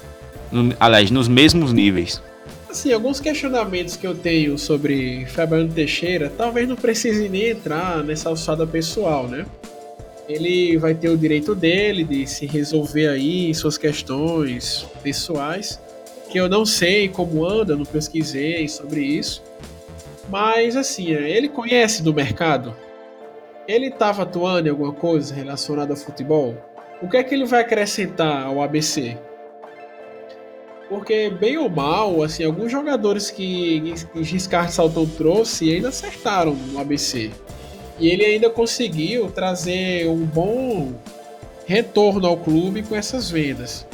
No, 0.51 0.73
aliás, 0.79 1.11
nos 1.11 1.27
mesmos 1.27 1.73
níveis. 1.73 2.21
Assim, 2.69 2.93
alguns 2.93 3.19
questionamentos 3.19 3.97
que 3.97 4.05
eu 4.05 4.13
tenho 4.13 4.55
sobre 4.55 5.25
Fabiano 5.25 5.73
Teixeira, 5.73 6.31
talvez 6.37 6.69
não 6.69 6.75
precise 6.75 7.27
nem 7.27 7.49
entrar 7.49 8.03
nessa 8.03 8.29
alçada 8.29 8.67
pessoal, 8.67 9.27
né? 9.27 9.43
Ele 10.27 10.77
vai 10.77 10.93
ter 10.93 11.09
o 11.09 11.17
direito 11.17 11.55
dele 11.55 12.03
de 12.03 12.27
se 12.27 12.45
resolver 12.45 13.07
aí 13.07 13.51
suas 13.55 13.75
questões 13.75 14.85
pessoais, 15.01 15.81
que 16.29 16.39
eu 16.39 16.47
não 16.47 16.63
sei 16.63 17.09
como 17.09 17.43
anda, 17.43 17.75
não 17.75 17.85
pesquisei 17.85 18.67
sobre 18.67 19.01
isso. 19.01 19.41
Mas 20.29 20.75
assim, 20.75 21.11
ele 21.11 21.49
conhece 21.49 22.03
do 22.03 22.13
mercado. 22.13 22.75
Ele 23.67 23.87
estava 23.87 24.21
atuando 24.21 24.67
em 24.67 24.71
alguma 24.71 24.93
coisa 24.93 25.33
relacionada 25.33 25.93
ao 25.93 25.97
futebol? 25.97 26.55
O 27.01 27.09
que 27.09 27.17
é 27.17 27.23
que 27.23 27.33
ele 27.33 27.45
vai 27.45 27.61
acrescentar 27.61 28.45
ao 28.45 28.61
ABC? 28.61 29.17
Porque, 30.89 31.29
bem 31.29 31.55
ou 31.57 31.69
mal, 31.69 32.23
assim, 32.23 32.43
alguns 32.43 32.71
jogadores 32.71 33.29
que, 33.29 33.93
que 34.11 34.23
Giscard 34.23 34.73
Salton 34.73 35.05
trouxe 35.05 35.71
ainda 35.71 35.89
acertaram 35.89 36.55
no 36.55 36.79
ABC. 36.79 37.29
E 37.99 38.09
ele 38.09 38.25
ainda 38.25 38.49
conseguiu 38.49 39.29
trazer 39.29 40.07
um 40.07 40.25
bom 40.25 40.93
retorno 41.67 42.25
ao 42.27 42.37
clube 42.37 42.81
com 42.81 42.95
essas 42.95 43.29
vendas. 43.29 43.85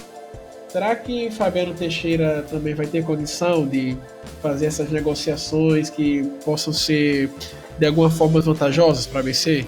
Será 0.70 0.96
que 0.96 1.30
Fabiano 1.32 1.74
Teixeira 1.74 2.46
também 2.50 2.74
vai 2.74 2.88
ter 2.88 3.04
condição 3.04 3.68
de 3.68 3.98
fazer 4.42 4.68
essas 4.68 4.90
negociações 4.90 5.90
que 5.90 6.24
possam 6.46 6.72
ser 6.72 7.30
de 7.78 7.86
alguma 7.86 8.10
forma 8.10 8.40
vantajosas 8.40 9.06
para 9.06 9.20
a 9.20 9.22
ABC? 9.22 9.66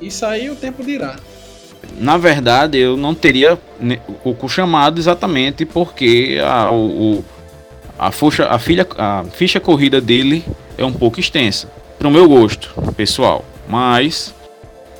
Isso 0.00 0.26
aí 0.26 0.50
o 0.50 0.56
tempo 0.56 0.82
dirá. 0.84 1.16
Na 1.98 2.16
verdade, 2.16 2.78
eu 2.78 2.96
não 2.96 3.14
teria 3.14 3.58
o 4.24 4.48
chamado 4.48 4.98
exatamente 4.98 5.64
porque 5.64 6.38
a, 6.44 6.70
o, 6.72 7.24
a, 7.98 8.10
fuxa, 8.10 8.46
a, 8.46 8.58
filha, 8.58 8.86
a 8.98 9.24
ficha 9.24 9.58
corrida 9.58 10.00
dele 10.00 10.44
é 10.76 10.84
um 10.84 10.92
pouco 10.92 11.20
extensa. 11.20 11.68
Para 11.98 12.08
o 12.08 12.10
meu 12.10 12.28
gosto, 12.28 12.74
pessoal. 12.96 13.44
Mas 13.68 14.34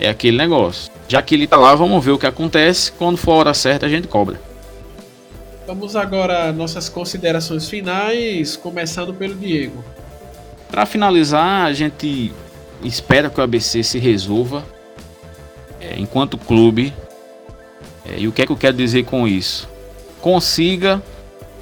é 0.01 0.09
aquele 0.09 0.37
negócio. 0.37 0.90
Já 1.09 1.22
que 1.22 1.35
ele 1.35 1.46
tá 1.46 1.57
lá, 1.57 1.75
vamos 1.75 2.05
ver 2.05 2.12
o 2.12 2.18
que 2.18 2.27
acontece. 2.27 2.90
Quando 2.92 3.16
for 3.16 3.33
a 3.33 3.37
hora 3.37 3.55
certa, 3.55 3.87
a 3.87 3.88
gente 3.88 4.09
cobra. 4.09 4.40
Vamos 5.66 5.96
agora 5.96 6.53
nossas 6.53 6.88
considerações 6.88 7.68
finais, 7.68 8.57
começando 8.57 9.12
pelo 9.12 9.35
Diego. 9.35 9.85
Para 10.70 10.87
finalizar, 10.87 11.66
a 11.66 11.72
gente 11.72 12.33
espera 12.83 13.29
que 13.29 13.40
o 13.40 13.42
ABC 13.42 13.83
se 13.83 13.99
resolva 13.99 14.64
enquanto 15.96 16.38
clube. 16.38 16.92
É, 18.04 18.20
e 18.20 18.28
o 18.28 18.32
que 18.32 18.42
é 18.42 18.46
que 18.46 18.52
eu 18.52 18.56
quero 18.56 18.76
dizer 18.76 19.04
com 19.04 19.26
isso? 19.26 19.68
Consiga 20.20 21.02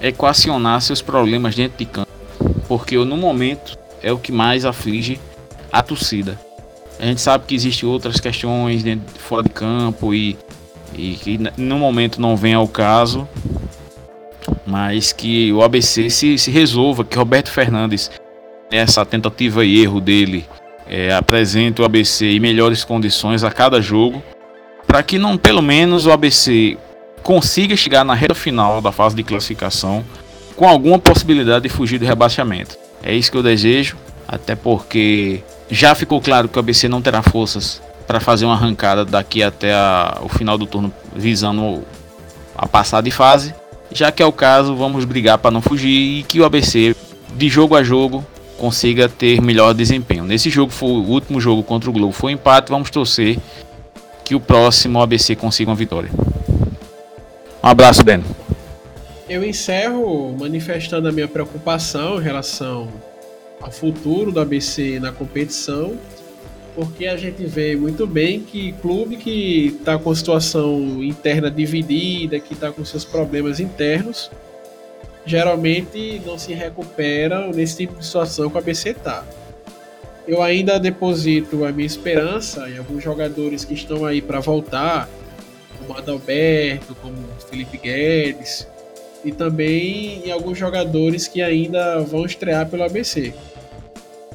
equacionar 0.00 0.80
seus 0.80 1.00
problemas 1.00 1.54
dentro 1.54 1.78
de 1.78 1.86
campo, 1.86 2.10
porque 2.68 2.96
no 2.96 3.16
momento 3.16 3.78
é 4.02 4.12
o 4.12 4.18
que 4.18 4.30
mais 4.30 4.64
aflige 4.64 5.18
a 5.72 5.82
torcida. 5.82 6.38
A 6.98 7.06
gente 7.06 7.20
sabe 7.20 7.44
que 7.46 7.54
existem 7.54 7.88
outras 7.88 8.20
questões 8.20 8.82
dentro, 8.82 9.18
fora 9.18 9.42
de 9.42 9.48
campo 9.48 10.14
e, 10.14 10.38
e 10.94 11.14
que 11.14 11.40
no 11.56 11.78
momento 11.78 12.20
não 12.20 12.36
vem 12.36 12.54
ao 12.54 12.68
caso, 12.68 13.28
mas 14.66 15.12
que 15.12 15.52
o 15.52 15.62
ABC 15.62 16.08
se, 16.10 16.38
se 16.38 16.50
resolva, 16.50 17.04
que 17.04 17.16
Roberto 17.16 17.50
Fernandes, 17.50 18.10
essa 18.70 19.04
tentativa 19.04 19.64
e 19.64 19.80
erro 19.80 20.00
dele, 20.00 20.46
é, 20.86 21.10
o 21.78 21.84
ABC 21.84 22.26
em 22.26 22.40
melhores 22.40 22.84
condições 22.84 23.42
a 23.42 23.50
cada 23.50 23.80
jogo, 23.80 24.22
para 24.86 25.02
que 25.02 25.18
não 25.18 25.36
pelo 25.36 25.62
menos 25.62 26.06
o 26.06 26.12
ABC 26.12 26.76
consiga 27.22 27.76
chegar 27.76 28.04
na 28.04 28.14
reta 28.14 28.34
final 28.34 28.80
da 28.80 28.92
fase 28.92 29.16
de 29.16 29.22
classificação 29.22 30.04
com 30.54 30.68
alguma 30.68 30.98
possibilidade 30.98 31.64
de 31.64 31.68
fugir 31.68 31.98
do 31.98 32.04
rebaixamento. 32.04 32.76
É 33.02 33.14
isso 33.14 33.30
que 33.30 33.36
eu 33.36 33.42
desejo, 33.42 33.96
até 34.28 34.54
porque 34.54 35.42
já 35.70 35.94
ficou 35.94 36.20
claro 36.20 36.48
que 36.48 36.56
o 36.56 36.60
ABC 36.60 36.88
não 36.88 37.02
terá 37.02 37.22
forças 37.22 37.82
para 38.06 38.20
fazer 38.20 38.44
uma 38.44 38.54
arrancada 38.54 39.04
daqui 39.04 39.42
até 39.42 39.72
a, 39.72 40.18
o 40.22 40.28
final 40.28 40.58
do 40.58 40.66
turno 40.66 40.92
visando 41.14 41.82
a 42.56 42.66
passar 42.66 43.00
de 43.00 43.10
fase. 43.10 43.54
Já 43.90 44.12
que 44.12 44.22
é 44.22 44.26
o 44.26 44.32
caso, 44.32 44.74
vamos 44.76 45.04
brigar 45.04 45.38
para 45.38 45.50
não 45.50 45.62
fugir 45.62 46.18
e 46.20 46.22
que 46.22 46.40
o 46.40 46.44
ABC, 46.44 46.94
de 47.34 47.48
jogo 47.48 47.76
a 47.76 47.82
jogo, 47.82 48.24
consiga 48.58 49.08
ter 49.08 49.40
melhor 49.40 49.74
desempenho. 49.74 50.24
Nesse 50.24 50.50
jogo 50.50 50.72
foi 50.72 50.88
o 50.88 51.04
último 51.04 51.40
jogo 51.40 51.62
contra 51.62 51.90
o 51.90 51.92
Globo, 51.92 52.12
foi 52.12 52.32
um 52.32 52.34
empate. 52.34 52.70
Vamos 52.70 52.90
torcer 52.90 53.38
que 54.24 54.34
o 54.34 54.40
próximo 54.40 55.00
ABC 55.00 55.36
consiga 55.36 55.70
uma 55.70 55.76
vitória. 55.76 56.10
Um 57.62 57.68
abraço, 57.68 58.04
Ben. 58.04 58.22
Eu 59.28 59.44
encerro 59.44 60.36
manifestando 60.38 61.08
a 61.08 61.12
minha 61.12 61.28
preocupação 61.28 62.20
em 62.20 62.22
relação 62.22 62.88
ao 63.60 63.70
futuro 63.70 64.30
do 64.30 64.40
ABC 64.40 65.00
na 65.00 65.10
competição, 65.10 65.94
porque 66.74 67.06
a 67.06 67.16
gente 67.16 67.44
vê 67.46 67.74
muito 67.74 68.06
bem 68.06 68.40
que 68.40 68.72
clube 68.82 69.16
que 69.16 69.76
está 69.78 69.98
com 69.98 70.14
situação 70.14 71.02
interna 71.02 71.50
dividida, 71.50 72.38
que 72.38 72.52
está 72.52 72.70
com 72.70 72.84
seus 72.84 73.04
problemas 73.04 73.60
internos, 73.60 74.30
geralmente 75.26 76.20
não 76.24 76.38
se 76.38 76.52
recuperam 76.52 77.50
nesse 77.50 77.78
tipo 77.78 77.98
de 77.98 78.04
situação 78.04 78.50
que 78.50 78.56
o 78.56 78.58
ABC 78.58 78.90
está. 78.90 79.24
Eu 80.26 80.42
ainda 80.42 80.78
deposito 80.78 81.64
a 81.64 81.72
minha 81.72 81.86
esperança 81.86 82.68
em 82.68 82.78
alguns 82.78 83.02
jogadores 83.02 83.64
que 83.64 83.74
estão 83.74 84.04
aí 84.04 84.22
para 84.22 84.40
voltar, 84.40 85.08
como 85.78 85.98
Adalberto, 85.98 86.94
como 86.96 87.16
Felipe 87.48 87.76
Guedes, 87.76 88.66
e 89.24 89.32
também 89.32 90.22
em 90.26 90.30
alguns 90.30 90.58
jogadores 90.58 91.28
que 91.28 91.42
ainda 91.42 92.00
vão 92.00 92.24
estrear 92.24 92.68
pelo 92.68 92.84
ABC. 92.84 93.34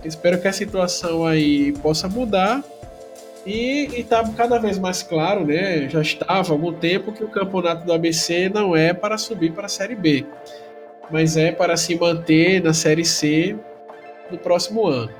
Espero 0.03 0.39
que 0.39 0.47
a 0.47 0.53
situação 0.53 1.25
aí 1.25 1.71
possa 1.73 2.07
mudar 2.07 2.63
e 3.45 3.89
está 3.97 4.23
cada 4.29 4.57
vez 4.57 4.77
mais 4.77 5.01
claro, 5.01 5.45
né? 5.45 5.89
Já 5.89 6.01
estava 6.01 6.49
há 6.49 6.51
algum 6.51 6.73
tempo 6.73 7.11
que 7.11 7.23
o 7.23 7.27
campeonato 7.27 7.85
do 7.85 7.93
ABC 7.93 8.49
não 8.49 8.75
é 8.75 8.93
para 8.93 9.17
subir 9.17 9.51
para 9.51 9.65
a 9.65 9.69
Série 9.69 9.95
B, 9.95 10.25
mas 11.11 11.37
é 11.37 11.51
para 11.51 11.75
se 11.77 11.95
manter 11.95 12.61
na 12.63 12.73
Série 12.73 13.05
C 13.05 13.55
no 14.31 14.37
próximo 14.37 14.87
ano. 14.87 15.11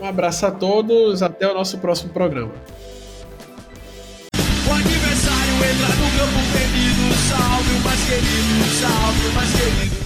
Um 0.00 0.06
abraço 0.06 0.46
a 0.46 0.50
todos, 0.50 1.22
até 1.22 1.50
o 1.50 1.54
nosso 1.54 1.78
próximo 1.78 2.12
programa. 2.12 2.52
O 4.68 4.72
aniversário 4.72 5.54
entra 5.54 5.88
no 5.96 6.18
campo 6.18 6.48
salve 7.28 7.74
o 7.74 7.80
mais 7.80 8.04
querido, 8.04 8.64
salve 8.80 9.26
o 9.26 9.32
mais 9.32 9.50
querido. 9.52 9.97